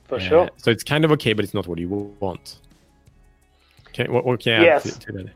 For 0.08 0.16
uh, 0.16 0.20
sure. 0.20 0.50
So 0.58 0.72
it's 0.72 0.84
kind 0.84 1.06
of 1.06 1.12
okay 1.14 1.34
but 1.34 1.46
it's 1.46 1.54
not 1.54 1.68
what 1.68 1.80
you 1.80 1.90
want. 2.20 2.58
Okay 3.90 4.08
what, 4.08 4.26
what 4.26 4.40
can 4.40 4.62
I 4.62 4.64
yes. 4.64 4.84
To, 4.84 5.00
to 5.00 5.12
that? 5.14 5.30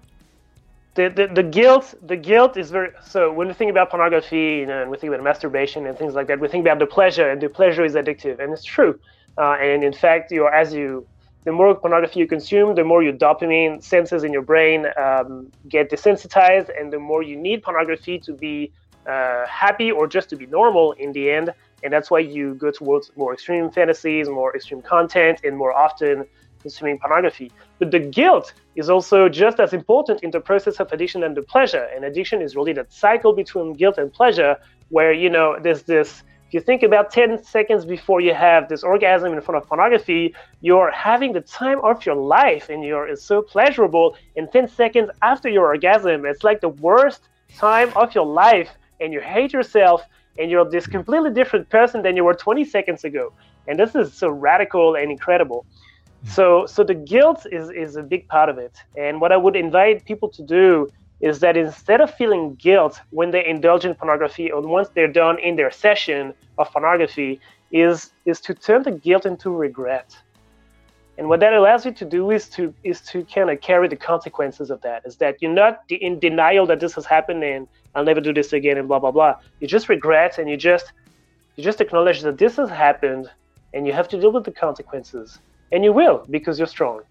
The, 0.93 1.07
the, 1.07 1.33
the 1.33 1.43
guilt 1.43 1.93
the 2.01 2.17
guilt 2.17 2.57
is 2.57 2.69
very 2.69 2.91
so 3.05 3.31
when 3.31 3.47
we 3.47 3.53
think 3.53 3.71
about 3.71 3.89
pornography 3.89 4.57
you 4.59 4.65
know 4.65 4.81
and 4.81 4.91
we 4.91 4.97
think 4.97 5.13
about 5.13 5.23
masturbation 5.23 5.85
and 5.87 5.97
things 5.97 6.15
like 6.15 6.27
that 6.27 6.39
we 6.39 6.49
think 6.49 6.65
about 6.65 6.79
the 6.79 6.85
pleasure 6.85 7.29
and 7.29 7.39
the 7.39 7.47
pleasure 7.47 7.85
is 7.85 7.93
addictive 7.93 8.39
and 8.39 8.51
it's 8.51 8.65
true. 8.65 8.99
Uh, 9.37 9.53
and 9.53 9.83
in 9.83 9.93
fact 9.93 10.31
you 10.31 10.47
as 10.47 10.73
you 10.73 11.07
the 11.43 11.51
more 11.51 11.73
pornography 11.73 12.19
you 12.19 12.27
consume, 12.27 12.75
the 12.75 12.83
more 12.83 13.01
your 13.01 13.13
dopamine 13.13 13.83
senses 13.83 14.23
in 14.23 14.31
your 14.31 14.43
brain 14.43 14.85
um, 14.97 15.51
get 15.67 15.89
desensitized, 15.89 16.69
and 16.79 16.93
the 16.93 16.99
more 16.99 17.23
you 17.23 17.35
need 17.35 17.63
pornography 17.63 18.19
to 18.19 18.33
be 18.33 18.71
uh, 19.07 19.45
happy 19.47 19.91
or 19.91 20.07
just 20.07 20.29
to 20.29 20.35
be 20.35 20.45
normal 20.45 20.91
in 20.93 21.11
the 21.13 21.31
end. 21.31 21.53
And 21.83 21.91
that's 21.91 22.11
why 22.11 22.19
you 22.19 22.53
go 22.55 22.69
towards 22.69 23.11
more 23.15 23.33
extreme 23.33 23.71
fantasies, 23.71 24.29
more 24.29 24.55
extreme 24.55 24.83
content, 24.83 25.41
and 25.43 25.57
more 25.57 25.73
often 25.73 26.25
consuming 26.61 26.99
pornography. 26.99 27.51
But 27.79 27.89
the 27.89 27.99
guilt 27.99 28.53
is 28.75 28.89
also 28.89 29.27
just 29.27 29.59
as 29.59 29.73
important 29.73 30.21
in 30.21 30.29
the 30.29 30.39
process 30.39 30.79
of 30.79 30.91
addiction 30.91 31.23
and 31.23 31.35
the 31.35 31.41
pleasure. 31.41 31.87
And 31.95 32.05
addiction 32.05 32.41
is 32.41 32.55
really 32.55 32.73
that 32.73 32.93
cycle 32.93 33.33
between 33.33 33.73
guilt 33.73 33.97
and 33.97 34.13
pleasure, 34.13 34.57
where 34.89 35.11
you 35.11 35.29
know 35.29 35.57
there's 35.59 35.83
this. 35.83 36.23
If 36.51 36.55
you 36.55 36.59
think 36.59 36.83
about 36.83 37.11
10 37.11 37.45
seconds 37.45 37.85
before 37.85 38.19
you 38.19 38.33
have 38.33 38.67
this 38.67 38.83
orgasm 38.83 39.31
in 39.31 39.39
front 39.39 39.63
of 39.63 39.69
pornography, 39.69 40.35
you're 40.59 40.91
having 40.91 41.31
the 41.31 41.39
time 41.39 41.79
of 41.79 42.05
your 42.05 42.15
life 42.15 42.67
and 42.67 42.83
you're 42.83 43.07
it's 43.07 43.23
so 43.23 43.41
pleasurable. 43.41 44.17
And 44.35 44.51
10 44.51 44.67
seconds 44.67 45.09
after 45.21 45.47
your 45.47 45.67
orgasm, 45.67 46.25
it's 46.25 46.43
like 46.43 46.59
the 46.59 46.67
worst 46.67 47.29
time 47.55 47.93
of 47.95 48.13
your 48.13 48.25
life 48.25 48.69
and 48.99 49.13
you 49.13 49.21
hate 49.21 49.53
yourself 49.53 50.03
and 50.37 50.51
you're 50.51 50.69
this 50.69 50.87
completely 50.87 51.31
different 51.31 51.69
person 51.69 52.01
than 52.01 52.17
you 52.17 52.25
were 52.25 52.33
20 52.33 52.65
seconds 52.65 53.05
ago. 53.05 53.31
And 53.69 53.79
this 53.79 53.95
is 53.95 54.13
so 54.13 54.27
radical 54.27 54.95
and 54.95 55.09
incredible. 55.09 55.65
Hmm. 56.23 56.29
So 56.31 56.65
so 56.65 56.83
the 56.83 56.95
guilt 56.95 57.47
is 57.49 57.69
is 57.69 57.95
a 57.95 58.03
big 58.03 58.27
part 58.27 58.49
of 58.49 58.57
it. 58.57 58.75
And 58.97 59.21
what 59.21 59.31
i 59.31 59.37
would 59.37 59.55
invite 59.55 60.03
people 60.03 60.27
to 60.27 60.43
do 60.43 60.89
is 61.21 61.39
that 61.39 61.55
instead 61.55 62.01
of 62.01 62.13
feeling 62.15 62.55
guilt 62.55 62.99
when 63.11 63.31
they 63.31 63.45
indulge 63.45 63.85
in 63.85 63.93
pornography 63.95 64.51
or 64.51 64.61
once 64.61 64.89
they're 64.95 65.11
done 65.11 65.37
in 65.39 65.55
their 65.55 65.71
session 65.71 66.33
of 66.57 66.71
pornography 66.71 67.39
is 67.71 68.11
is 68.25 68.41
to 68.41 68.53
turn 68.53 68.83
the 68.83 68.91
guilt 68.91 69.25
into 69.25 69.49
regret 69.49 70.17
and 71.17 71.27
what 71.29 71.39
that 71.39 71.53
allows 71.53 71.85
you 71.85 71.91
to 71.91 72.05
do 72.05 72.31
is 72.31 72.49
to 72.49 72.73
is 72.83 73.01
to 73.01 73.23
kind 73.25 73.49
of 73.49 73.61
carry 73.61 73.87
the 73.87 73.95
consequences 73.95 74.69
of 74.69 74.81
that 74.81 75.01
is 75.05 75.15
that 75.17 75.37
you're 75.41 75.53
not 75.53 75.81
in 75.89 76.19
denial 76.19 76.65
that 76.65 76.79
this 76.79 76.93
has 76.95 77.05
happened 77.05 77.43
and 77.43 77.67
i'll 77.95 78.03
never 78.03 78.21
do 78.21 78.33
this 78.33 78.51
again 78.53 78.77
and 78.77 78.87
blah 78.87 78.99
blah 78.99 79.11
blah 79.11 79.35
you 79.59 79.67
just 79.67 79.87
regret 79.87 80.37
and 80.37 80.49
you 80.49 80.57
just 80.57 80.91
you 81.55 81.63
just 81.63 81.81
acknowledge 81.81 82.21
that 82.21 82.37
this 82.37 82.55
has 82.55 82.69
happened 82.69 83.29
and 83.73 83.87
you 83.87 83.93
have 83.93 84.07
to 84.09 84.19
deal 84.19 84.31
with 84.31 84.43
the 84.43 84.51
consequences. 84.51 85.39
And 85.71 85.83
you 85.83 85.93
will 85.93 86.25
because 86.29 86.57
you're 86.57 86.67
strong. 86.67 87.01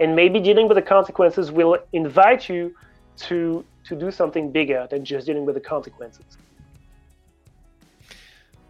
And 0.00 0.14
maybe 0.14 0.40
dealing 0.40 0.68
with 0.68 0.76
the 0.76 0.82
consequences 0.82 1.50
will 1.50 1.78
invite 1.92 2.48
you 2.48 2.74
to 3.18 3.64
to 3.84 3.96
do 3.96 4.10
something 4.10 4.50
bigger 4.50 4.86
than 4.90 5.04
just 5.04 5.26
dealing 5.26 5.46
with 5.46 5.54
the 5.54 5.60
consequences. 5.60 6.24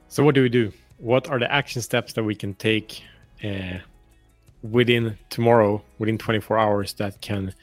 So 0.08 0.24
what 0.24 0.34
do 0.34 0.42
we 0.42 0.48
do? 0.48 0.72
What 0.98 1.28
are 1.28 1.38
the 1.38 1.50
action 1.52 1.82
steps 1.82 2.12
that 2.14 2.24
we 2.24 2.34
can 2.34 2.54
take 2.54 3.02
uh, 3.44 3.78
within 4.62 5.18
tomorrow, 5.28 5.82
within 5.98 6.18
24 6.18 6.58
hours, 6.58 6.92
that 6.94 7.20
can 7.20 7.54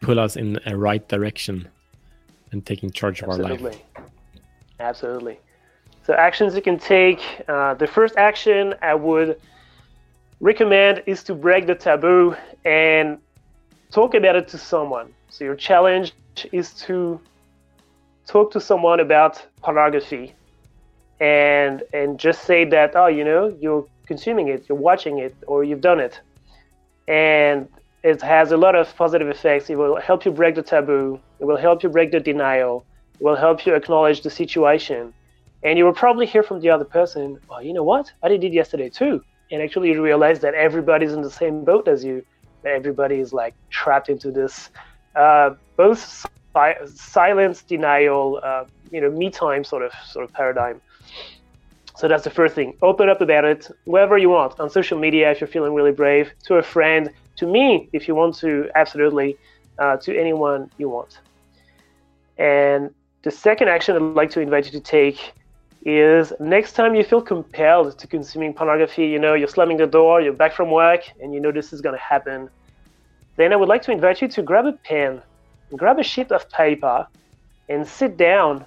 pull 0.00 0.20
us 0.20 0.36
in 0.36 0.58
a 0.66 0.76
right 0.76 1.06
direction 1.08 1.68
and 2.50 2.64
taking 2.64 2.90
charge 2.90 3.22
of 3.22 3.30
our 3.30 3.38
life? 3.38 3.76
Absolutely. 4.80 5.38
So 6.04 6.14
actions 6.14 6.54
you 6.54 6.62
can 6.62 6.78
take. 6.78 7.20
Uh, 7.48 7.74
the 7.74 7.86
first 7.86 8.16
action 8.16 8.74
I 8.82 8.94
would 8.94 9.40
recommend 10.40 11.02
is 11.06 11.22
to 11.24 11.34
break 11.34 11.66
the 11.66 11.74
taboo 11.74 12.34
and 12.64 13.18
talk 13.92 14.14
about 14.14 14.36
it 14.36 14.48
to 14.48 14.58
someone. 14.58 15.14
So 15.28 15.44
your 15.44 15.54
challenge 15.54 16.12
is 16.50 16.72
to 16.86 17.20
talk 18.26 18.50
to 18.52 18.60
someone 18.60 19.00
about 19.00 19.44
pornography 19.62 20.34
and 21.20 21.82
and 21.92 22.18
just 22.18 22.42
say 22.44 22.64
that 22.64 22.96
oh 22.96 23.06
you 23.06 23.24
know 23.24 23.54
you're 23.60 23.86
consuming 24.06 24.48
it 24.48 24.64
you're 24.68 24.78
watching 24.78 25.18
it 25.18 25.34
or 25.46 25.62
you've 25.62 25.80
done 25.80 26.00
it 26.00 26.20
and 27.06 27.68
it 28.02 28.22
has 28.22 28.50
a 28.52 28.56
lot 28.56 28.74
of 28.74 28.84
positive 28.96 29.28
effects 29.28 29.68
it 29.68 29.76
will 29.76 30.00
help 30.00 30.24
you 30.24 30.32
break 30.32 30.54
the 30.54 30.62
taboo 30.62 31.20
it 31.40 31.44
will 31.44 31.56
help 31.56 31.82
you 31.82 31.88
break 31.88 32.10
the 32.12 32.18
denial 32.20 32.84
it 33.20 33.22
will 33.22 33.36
help 33.36 33.66
you 33.66 33.74
acknowledge 33.74 34.22
the 34.22 34.30
situation 34.30 35.12
and 35.62 35.78
you 35.78 35.84
will 35.84 35.92
probably 35.92 36.26
hear 36.26 36.42
from 36.42 36.60
the 36.60 36.70
other 36.70 36.84
person, 36.84 37.38
oh, 37.48 37.60
you 37.60 37.72
know 37.72 37.84
what? 37.84 38.12
I 38.22 38.28
did 38.28 38.42
it 38.42 38.52
yesterday 38.52 38.88
too. 38.88 39.22
And 39.50 39.62
actually, 39.62 39.90
you 39.90 40.02
realize 40.02 40.40
that 40.40 40.54
everybody's 40.54 41.12
in 41.12 41.22
the 41.22 41.30
same 41.30 41.64
boat 41.64 41.86
as 41.86 42.04
you. 42.04 42.24
Everybody 42.64 43.20
is 43.20 43.32
like 43.32 43.54
trapped 43.70 44.08
into 44.08 44.30
this 44.30 44.70
uh, 45.14 45.50
both 45.76 45.98
si- 46.56 46.86
silence, 46.86 47.62
denial, 47.62 48.40
uh, 48.44 48.64
you 48.90 49.00
know, 49.00 49.10
me 49.10 49.30
time 49.30 49.64
sort 49.64 49.82
of 49.82 49.92
sort 50.06 50.24
of 50.24 50.32
paradigm. 50.32 50.80
So 51.96 52.08
that's 52.08 52.24
the 52.24 52.30
first 52.30 52.54
thing. 52.54 52.74
Open 52.82 53.08
up 53.08 53.20
about 53.20 53.44
it 53.44 53.68
wherever 53.84 54.16
you 54.16 54.30
want 54.30 54.58
on 54.58 54.70
social 54.70 54.98
media 54.98 55.30
if 55.30 55.40
you're 55.40 55.48
feeling 55.48 55.74
really 55.74 55.92
brave, 55.92 56.32
to 56.46 56.56
a 56.56 56.62
friend, 56.62 57.10
to 57.36 57.46
me 57.46 57.88
if 57.92 58.08
you 58.08 58.14
want 58.14 58.36
to, 58.38 58.68
absolutely, 58.74 59.36
uh, 59.78 59.96
to 59.98 60.18
anyone 60.18 60.70
you 60.78 60.88
want. 60.88 61.20
And 62.38 62.90
the 63.22 63.30
second 63.30 63.68
action 63.68 63.94
I'd 63.96 64.00
like 64.00 64.30
to 64.30 64.40
invite 64.40 64.64
you 64.66 64.72
to 64.72 64.80
take 64.80 65.32
is 65.84 66.32
next 66.38 66.72
time 66.72 66.94
you 66.94 67.02
feel 67.02 67.20
compelled 67.20 67.98
to 67.98 68.06
consuming 68.06 68.54
pornography, 68.54 69.06
you 69.06 69.18
know, 69.18 69.34
you're 69.34 69.48
slamming 69.48 69.76
the 69.76 69.86
door, 69.86 70.20
you're 70.20 70.32
back 70.32 70.52
from 70.52 70.70
work, 70.70 71.02
and 71.20 71.34
you 71.34 71.40
know 71.40 71.50
this 71.50 71.72
is 71.72 71.80
going 71.80 71.94
to 71.94 72.00
happen, 72.00 72.48
then 73.36 73.52
I 73.52 73.56
would 73.56 73.68
like 73.68 73.82
to 73.82 73.92
invite 73.92 74.22
you 74.22 74.28
to 74.28 74.42
grab 74.42 74.66
a 74.66 74.72
pen, 74.72 75.20
grab 75.76 75.98
a 75.98 76.02
sheet 76.02 76.30
of 76.30 76.48
paper, 76.50 77.06
and 77.68 77.86
sit 77.86 78.16
down 78.16 78.64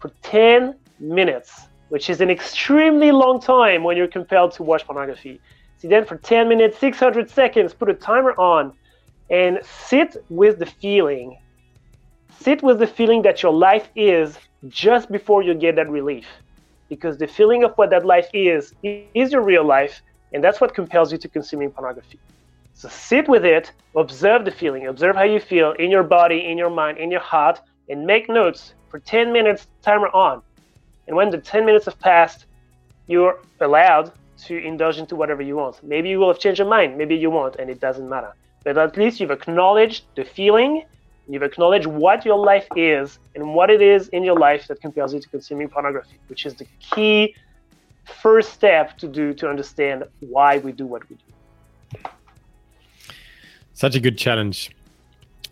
for 0.00 0.10
10 0.22 0.74
minutes, 1.00 1.68
which 1.88 2.10
is 2.10 2.20
an 2.20 2.30
extremely 2.30 3.12
long 3.12 3.40
time 3.40 3.82
when 3.82 3.96
you're 3.96 4.08
compelled 4.08 4.52
to 4.52 4.62
watch 4.62 4.84
pornography. 4.84 5.40
Sit 5.78 5.90
down 5.90 6.04
for 6.04 6.16
10 6.16 6.48
minutes, 6.48 6.78
600 6.78 7.30
seconds, 7.30 7.72
put 7.72 7.88
a 7.88 7.94
timer 7.94 8.32
on, 8.32 8.72
and 9.30 9.60
sit 9.62 10.16
with 10.28 10.58
the 10.58 10.66
feeling. 10.66 11.38
Sit 12.40 12.62
with 12.62 12.78
the 12.78 12.86
feeling 12.86 13.22
that 13.22 13.42
your 13.42 13.52
life 13.52 13.88
is 13.94 14.36
just 14.68 15.10
before 15.10 15.42
you 15.42 15.54
get 15.54 15.76
that 15.76 15.88
relief 15.88 16.26
because 16.88 17.18
the 17.18 17.26
feeling 17.26 17.64
of 17.64 17.72
what 17.76 17.90
that 17.90 18.04
life 18.04 18.28
is 18.32 18.74
is 18.82 19.32
your 19.32 19.42
real 19.42 19.64
life, 19.64 20.02
and 20.32 20.42
that's 20.42 20.60
what 20.60 20.74
compels 20.74 21.12
you 21.12 21.18
to 21.18 21.28
consuming 21.28 21.70
pornography. 21.70 22.18
So 22.74 22.88
sit 22.88 23.28
with 23.28 23.44
it, 23.44 23.72
observe 23.96 24.44
the 24.44 24.50
feeling, 24.50 24.86
observe 24.86 25.16
how 25.16 25.24
you 25.24 25.40
feel 25.40 25.72
in 25.72 25.90
your 25.90 26.04
body, 26.04 26.46
in 26.46 26.56
your 26.56 26.70
mind, 26.70 26.98
in 26.98 27.10
your 27.10 27.20
heart, 27.20 27.60
and 27.88 28.06
make 28.06 28.28
notes 28.28 28.74
for 28.88 29.00
10 29.00 29.32
minutes, 29.32 29.66
timer 29.82 30.08
on. 30.08 30.42
And 31.06 31.16
when 31.16 31.30
the 31.30 31.38
10 31.38 31.66
minutes 31.66 31.86
have 31.86 31.98
passed, 31.98 32.46
you're 33.06 33.40
allowed 33.60 34.12
to 34.44 34.56
indulge 34.56 34.98
into 34.98 35.16
whatever 35.16 35.42
you 35.42 35.56
want. 35.56 35.82
Maybe 35.82 36.08
you 36.08 36.18
will 36.18 36.28
have 36.28 36.38
changed 36.38 36.58
your 36.58 36.68
mind, 36.68 36.96
maybe 36.96 37.16
you 37.16 37.30
won't, 37.30 37.56
and 37.56 37.68
it 37.68 37.80
doesn't 37.80 38.08
matter. 38.08 38.32
But 38.62 38.78
at 38.78 38.96
least 38.96 39.18
you've 39.18 39.30
acknowledged 39.30 40.04
the 40.14 40.24
feeling 40.24 40.84
You've 41.28 41.42
acknowledged 41.42 41.86
what 41.86 42.24
your 42.24 42.38
life 42.38 42.66
is 42.74 43.18
and 43.34 43.54
what 43.54 43.68
it 43.68 43.82
is 43.82 44.08
in 44.08 44.24
your 44.24 44.38
life 44.38 44.66
that 44.68 44.80
compels 44.80 45.12
you 45.12 45.20
to 45.20 45.28
consuming 45.28 45.68
pornography, 45.68 46.18
which 46.28 46.46
is 46.46 46.54
the 46.54 46.66
key 46.80 47.34
first 48.22 48.54
step 48.54 48.96
to 48.98 49.06
do 49.06 49.34
to 49.34 49.48
understand 49.48 50.04
why 50.20 50.58
we 50.58 50.72
do 50.72 50.86
what 50.86 51.08
we 51.10 51.16
do. 51.16 52.02
Such 53.74 53.94
a 53.94 54.00
good 54.00 54.16
challenge. 54.16 54.70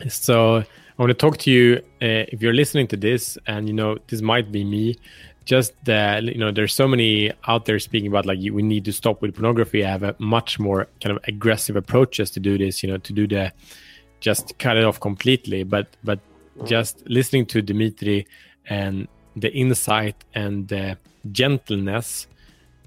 So 0.08 0.56
I 0.56 1.02
want 1.02 1.10
to 1.10 1.14
talk 1.14 1.36
to 1.38 1.50
you 1.50 1.76
uh, 2.00 2.24
if 2.32 2.40
you're 2.40 2.54
listening 2.54 2.86
to 2.88 2.96
this, 2.96 3.36
and 3.46 3.68
you 3.68 3.74
know 3.74 3.98
this 4.08 4.22
might 4.22 4.50
be 4.50 4.64
me. 4.64 4.96
Just 5.44 5.74
that 5.84 6.24
you 6.24 6.38
know, 6.38 6.50
there's 6.50 6.74
so 6.74 6.88
many 6.88 7.32
out 7.46 7.66
there 7.66 7.78
speaking 7.78 8.08
about 8.08 8.26
like 8.26 8.38
we 8.38 8.62
need 8.62 8.84
to 8.86 8.92
stop 8.92 9.22
with 9.22 9.34
pornography. 9.34 9.84
I 9.84 9.90
have 9.90 10.02
a 10.02 10.16
much 10.18 10.58
more 10.58 10.88
kind 11.00 11.16
of 11.16 11.22
aggressive 11.28 11.76
approaches 11.76 12.30
to 12.32 12.40
do 12.40 12.58
this. 12.58 12.82
You 12.82 12.90
know, 12.90 12.98
to 12.98 13.12
do 13.12 13.28
the 13.28 13.52
just 14.20 14.58
cut 14.58 14.76
it 14.76 14.84
off 14.84 15.00
completely. 15.00 15.62
But 15.62 15.88
but 16.04 16.20
just 16.64 17.02
listening 17.06 17.46
to 17.46 17.62
Dimitri 17.62 18.26
and 18.68 19.08
the 19.34 19.52
insight 19.52 20.16
and 20.34 20.68
the 20.68 20.96
gentleness 21.32 22.26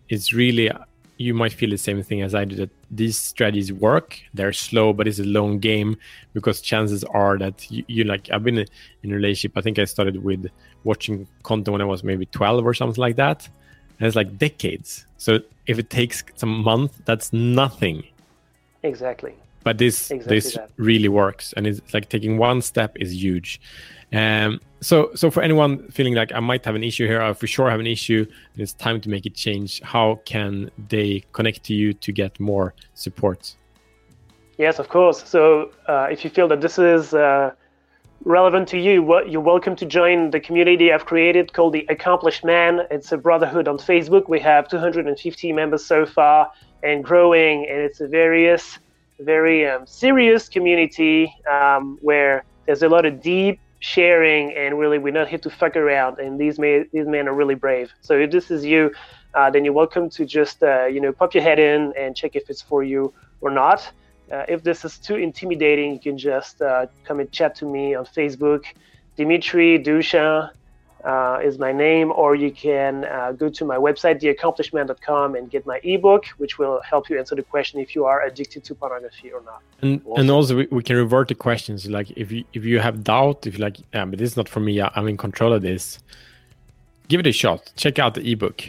is 0.10 0.34
really 0.34 0.72
you 1.18 1.34
might 1.34 1.52
feel 1.52 1.70
the 1.70 1.78
same 1.78 2.02
thing 2.02 2.22
as 2.22 2.34
I 2.34 2.46
do 2.46 2.56
that 2.56 2.70
these 2.90 3.20
strategies 3.20 3.74
work. 3.74 4.20
They're 4.34 4.54
slow, 4.54 4.94
but 4.94 5.08
it's 5.08 5.20
a 5.20 5.26
long 5.26 5.60
game 5.60 5.98
because 6.34 6.62
chances 6.62 7.04
are 7.04 7.38
that 7.38 7.70
you, 7.70 7.84
you 7.88 8.04
like 8.06 8.30
I've 8.32 8.44
been 8.44 8.58
in 9.04 9.12
a 9.12 9.16
relationship. 9.16 9.58
I 9.58 9.62
think 9.62 9.78
I 9.78 9.86
started 9.86 10.24
with 10.24 10.50
watching 10.86 11.28
content 11.44 11.74
when 11.74 11.82
I 11.82 11.86
was 11.86 12.04
maybe 12.04 12.26
12 12.28 12.66
or 12.66 12.74
something 12.74 13.02
like 13.02 13.18
that. 13.18 13.48
And 14.00 14.08
it's 14.08 14.16
like 14.16 14.38
decades. 14.38 15.06
So 15.18 15.40
if 15.68 15.78
it 15.78 15.90
takes 15.90 16.24
some 16.36 16.64
month, 16.64 17.02
that's 17.04 17.34
nothing. 17.34 18.06
Exactly 18.82 19.36
but 19.64 19.78
this 19.78 20.12
exactly 20.12 20.36
this 20.36 20.54
that. 20.56 20.70
really 20.78 21.08
works 21.08 21.54
and 21.54 21.68
it's 21.68 21.94
like 21.94 22.10
taking 22.10 22.38
one 22.38 22.62
step 22.62 22.96
is 23.00 23.14
huge. 23.14 23.60
Um, 24.12 24.60
so 24.82 25.12
so 25.14 25.30
for 25.30 25.44
anyone 25.44 25.88
feeling 25.92 26.16
like 26.16 26.32
i 26.32 26.40
might 26.40 26.66
have 26.66 26.74
an 26.74 26.84
issue 26.84 27.06
here 27.06 27.22
or 27.22 27.34
for 27.34 27.46
sure 27.46 27.70
have 27.70 27.80
an 27.80 27.86
issue 27.88 28.26
and 28.54 28.62
it's 28.62 28.74
time 28.74 29.02
to 29.02 29.10
make 29.10 29.26
a 29.26 29.30
change. 29.30 29.82
How 29.82 30.20
can 30.26 30.72
they 30.88 31.24
connect 31.34 31.64
to 31.66 31.74
you 31.74 31.94
to 31.94 32.12
get 32.12 32.40
more 32.40 32.74
support? 32.94 33.56
Yes 34.58 34.80
of 34.80 34.90
course. 34.90 35.24
So 35.28 35.72
uh, 35.88 36.08
if 36.12 36.24
you 36.24 36.30
feel 36.30 36.48
that 36.48 36.62
this 36.62 36.80
is 36.80 37.14
uh, 37.14 37.52
relevant 38.24 38.68
to 38.70 38.78
you 38.78 38.94
you're 39.28 39.42
welcome 39.42 39.76
to 39.76 39.86
join 39.86 40.32
the 40.32 40.40
community 40.40 40.92
i've 40.92 41.06
created 41.06 41.54
called 41.54 41.74
the 41.74 41.86
accomplished 41.90 42.44
man. 42.44 42.82
It's 42.90 43.12
a 43.12 43.18
brotherhood 43.18 43.68
on 43.68 43.78
facebook. 43.78 44.28
We 44.28 44.40
have 44.40 44.68
250 44.68 45.54
members 45.54 45.86
so 45.86 46.06
far 46.06 46.52
and 46.84 47.04
growing 47.04 47.68
and 47.70 47.80
it's 47.80 48.02
a 48.02 48.08
various 48.08 48.80
very 49.20 49.68
um, 49.68 49.86
serious 49.86 50.50
community 50.50 51.34
um, 51.50 51.98
where 52.02 52.44
there's 52.66 52.84
a 52.84 52.90
lot 52.90 53.06
of 53.06 53.22
deep 53.22 53.60
sharing 53.80 54.54
and 54.54 54.78
really 54.78 54.98
we're 54.98 55.14
not 55.14 55.28
here 55.28 55.40
to 55.40 55.50
fuck 55.50 55.76
around. 55.76 56.20
And 56.20 56.40
these 56.40 56.60
men 56.60 56.90
these 56.92 57.08
men 57.08 57.28
are 57.28 57.34
really 57.34 57.56
brave. 57.56 57.92
So 58.02 58.18
if 58.18 58.32
this 58.32 58.52
is 58.52 58.66
you 58.66 58.92
uh, 59.34 59.50
then 59.50 59.64
you're 59.64 59.74
welcome 59.74 60.10
to 60.10 60.26
just 60.26 60.64
uh, 60.64 60.86
you 60.86 61.00
know 61.00 61.12
pop 61.12 61.34
your 61.34 61.44
head 61.44 61.60
in 61.60 61.94
and 61.98 62.16
check 62.16 62.36
if 62.36 62.50
it's 62.50 62.62
for 62.62 62.84
you 62.84 63.14
or 63.42 63.52
not. 63.52 63.92
Uh, 64.32 64.46
if 64.48 64.64
this 64.64 64.86
is 64.86 65.00
too 65.00 65.16
intimidating, 65.16 65.92
you 65.94 66.00
can 66.00 66.18
just 66.18 66.62
uh, 66.62 66.86
come 67.04 67.20
and 67.20 67.32
chat 67.32 67.56
to 67.56 67.66
me 67.66 67.96
on 67.96 68.06
Facebook. 68.06 68.64
Dimitri 69.16 69.80
Dushin 69.80 70.50
uh, 71.04 71.40
is 71.42 71.58
my 71.58 71.72
name, 71.72 72.12
or 72.12 72.36
you 72.36 72.52
can 72.52 73.06
uh, 73.06 73.32
go 73.32 73.50
to 73.50 73.66
my 73.66 73.78
website, 73.78 74.22
theaccomplishedman.com, 74.22 75.36
and 75.36 75.50
get 75.50 75.66
my 75.66 75.80
ebook, 75.84 76.26
which 76.38 76.58
will 76.60 76.82
help 76.82 77.10
you 77.10 77.18
answer 77.18 77.36
the 77.36 77.44
question 77.44 77.80
if 77.80 77.96
you 77.96 78.06
are 78.06 78.24
addicted 78.24 78.64
to 78.66 78.76
pornography 78.76 79.32
or 79.32 79.42
not. 79.42 79.62
And 79.82 80.02
also. 80.06 80.22
and 80.22 80.32
also 80.32 80.58
we, 80.58 80.68
we, 80.72 80.84
can 80.84 80.98
revert 80.98 81.30
the 81.30 81.36
questions 81.36 81.88
like 81.90 82.12
if 82.12 82.32
you 82.32 82.44
if 82.54 82.66
you 82.66 82.80
have 82.80 83.04
doubt, 83.04 83.48
if 83.48 83.58
you 83.58 83.64
like, 83.64 83.78
yeah, 83.94 84.06
but 84.06 84.20
this 84.20 84.32
is 84.32 84.38
not 84.38 84.50
for 84.50 84.60
me, 84.60 84.82
I'm 84.82 85.08
in 85.08 85.18
control 85.18 85.54
of 85.54 85.62
this. 85.62 86.00
Give 87.08 87.20
it 87.20 87.28
a 87.28 87.32
shot. 87.32 87.72
Check 87.76 87.98
out 87.98 88.14
the 88.14 88.32
ebook. 88.32 88.64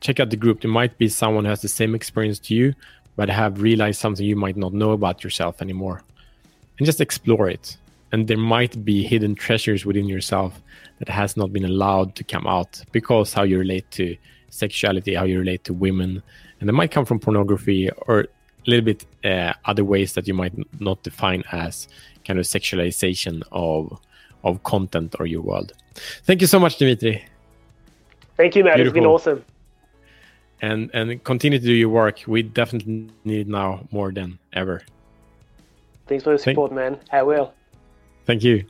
Check 0.00 0.18
out 0.18 0.30
the 0.30 0.36
group. 0.36 0.62
There 0.62 0.70
might 0.70 0.96
be 0.98 1.08
someone 1.08 1.44
who 1.44 1.50
has 1.50 1.62
the 1.62 1.68
same 1.68 1.94
experience 1.94 2.38
to 2.40 2.54
you, 2.54 2.74
but 3.16 3.28
have 3.28 3.60
realized 3.60 4.00
something 4.00 4.24
you 4.24 4.36
might 4.36 4.56
not 4.56 4.72
know 4.72 4.92
about 4.92 5.22
yourself 5.22 5.60
anymore. 5.60 6.02
And 6.78 6.86
just 6.86 7.00
explore 7.00 7.48
it. 7.48 7.76
And 8.12 8.28
there 8.28 8.38
might 8.38 8.84
be 8.84 9.02
hidden 9.02 9.34
treasures 9.34 9.86
within 9.86 10.06
yourself 10.06 10.60
that 10.98 11.08
has 11.08 11.36
not 11.36 11.52
been 11.52 11.64
allowed 11.64 12.14
to 12.16 12.24
come 12.24 12.46
out 12.46 12.82
because 12.92 13.32
how 13.32 13.42
you 13.42 13.58
relate 13.58 13.90
to 13.92 14.16
sexuality, 14.50 15.14
how 15.14 15.24
you 15.24 15.38
relate 15.38 15.64
to 15.64 15.72
women, 15.72 16.22
and 16.60 16.68
they 16.68 16.72
might 16.72 16.90
come 16.90 17.06
from 17.06 17.18
pornography 17.18 17.90
or 18.06 18.20
a 18.20 18.26
little 18.66 18.84
bit 18.84 19.06
uh, 19.24 19.54
other 19.64 19.84
ways 19.84 20.12
that 20.12 20.28
you 20.28 20.34
might 20.34 20.52
not 20.80 21.02
define 21.02 21.42
as 21.52 21.88
kind 22.24 22.38
of 22.38 22.44
sexualization 22.44 23.42
of 23.50 23.98
of 24.44 24.62
content 24.64 25.14
or 25.18 25.26
your 25.26 25.40
world. 25.40 25.72
Thank 26.24 26.40
you 26.40 26.46
so 26.46 26.58
much, 26.58 26.76
Dimitri. 26.76 27.24
Thank 28.36 28.56
you, 28.56 28.64
Matt. 28.64 28.76
Beautiful. 28.76 28.96
It's 28.98 29.02
been 29.02 29.06
awesome 29.06 29.44
and 30.62 30.90
and 30.94 31.22
continue 31.24 31.58
to 31.58 31.64
do 31.64 31.72
your 31.72 31.88
work. 31.88 32.20
We 32.26 32.42
definitely 32.42 33.10
need 33.24 33.48
now 33.48 33.86
more 33.90 34.12
than 34.12 34.38
ever. 34.52 34.82
Thanks 36.06 36.24
for 36.24 36.32
the 36.32 36.38
support, 36.38 36.70
Thank- 36.70 36.76
man. 36.76 37.00
I 37.10 37.22
will. 37.22 37.52
Thank 38.24 38.44
you. 38.44 38.64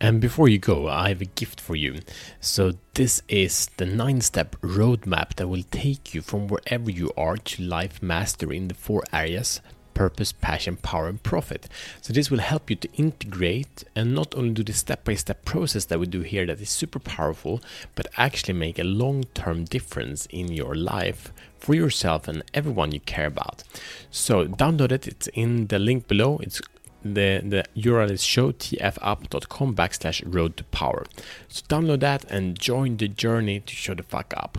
And 0.00 0.20
before 0.20 0.48
you 0.48 0.58
go, 0.58 0.88
I 0.88 1.08
have 1.08 1.20
a 1.20 1.24
gift 1.24 1.60
for 1.60 1.74
you. 1.74 2.00
So, 2.40 2.74
this 2.94 3.20
is 3.28 3.68
the 3.78 3.86
nine 3.86 4.20
step 4.20 4.54
roadmap 4.60 5.34
that 5.36 5.48
will 5.48 5.64
take 5.72 6.14
you 6.14 6.22
from 6.22 6.46
wherever 6.46 6.88
you 6.88 7.10
are 7.16 7.36
to 7.36 7.62
life 7.62 8.00
mastery 8.00 8.56
in 8.56 8.68
the 8.68 8.74
four 8.74 9.02
areas 9.12 9.60
purpose, 9.94 10.30
passion, 10.30 10.76
power, 10.76 11.08
and 11.08 11.20
profit. 11.24 11.68
So, 12.00 12.12
this 12.12 12.30
will 12.30 12.38
help 12.38 12.70
you 12.70 12.76
to 12.76 12.88
integrate 12.92 13.82
and 13.96 14.14
not 14.14 14.32
only 14.36 14.50
do 14.50 14.62
the 14.62 14.72
step 14.72 15.02
by 15.02 15.14
step 15.14 15.44
process 15.44 15.86
that 15.86 15.98
we 15.98 16.06
do 16.06 16.20
here 16.20 16.46
that 16.46 16.60
is 16.60 16.70
super 16.70 17.00
powerful, 17.00 17.60
but 17.96 18.06
actually 18.16 18.54
make 18.54 18.78
a 18.78 18.84
long 18.84 19.24
term 19.34 19.64
difference 19.64 20.26
in 20.26 20.52
your 20.52 20.76
life 20.76 21.32
for 21.58 21.74
yourself 21.74 22.28
and 22.28 22.44
everyone 22.54 22.92
you 22.92 23.00
care 23.00 23.26
about. 23.26 23.64
So, 24.12 24.46
download 24.46 24.92
it, 24.92 25.08
it's 25.08 25.26
in 25.34 25.66
the 25.66 25.80
link 25.80 26.06
below. 26.06 26.38
It's 26.38 26.60
the, 27.02 27.42
the 27.44 27.64
URL 27.76 28.10
is 28.10 28.22
showtfup.com 28.22 29.74
backslash 29.74 30.22
road 30.26 30.56
to 30.56 30.64
power. 30.64 31.04
So 31.48 31.64
download 31.66 32.00
that 32.00 32.24
and 32.30 32.58
join 32.58 32.96
the 32.96 33.08
journey 33.08 33.60
to 33.60 33.74
show 33.74 33.94
the 33.94 34.02
fuck 34.02 34.34
up. 34.36 34.58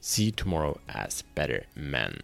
See 0.00 0.24
you 0.24 0.32
tomorrow 0.32 0.80
as 0.88 1.22
better 1.34 1.64
men. 1.74 2.20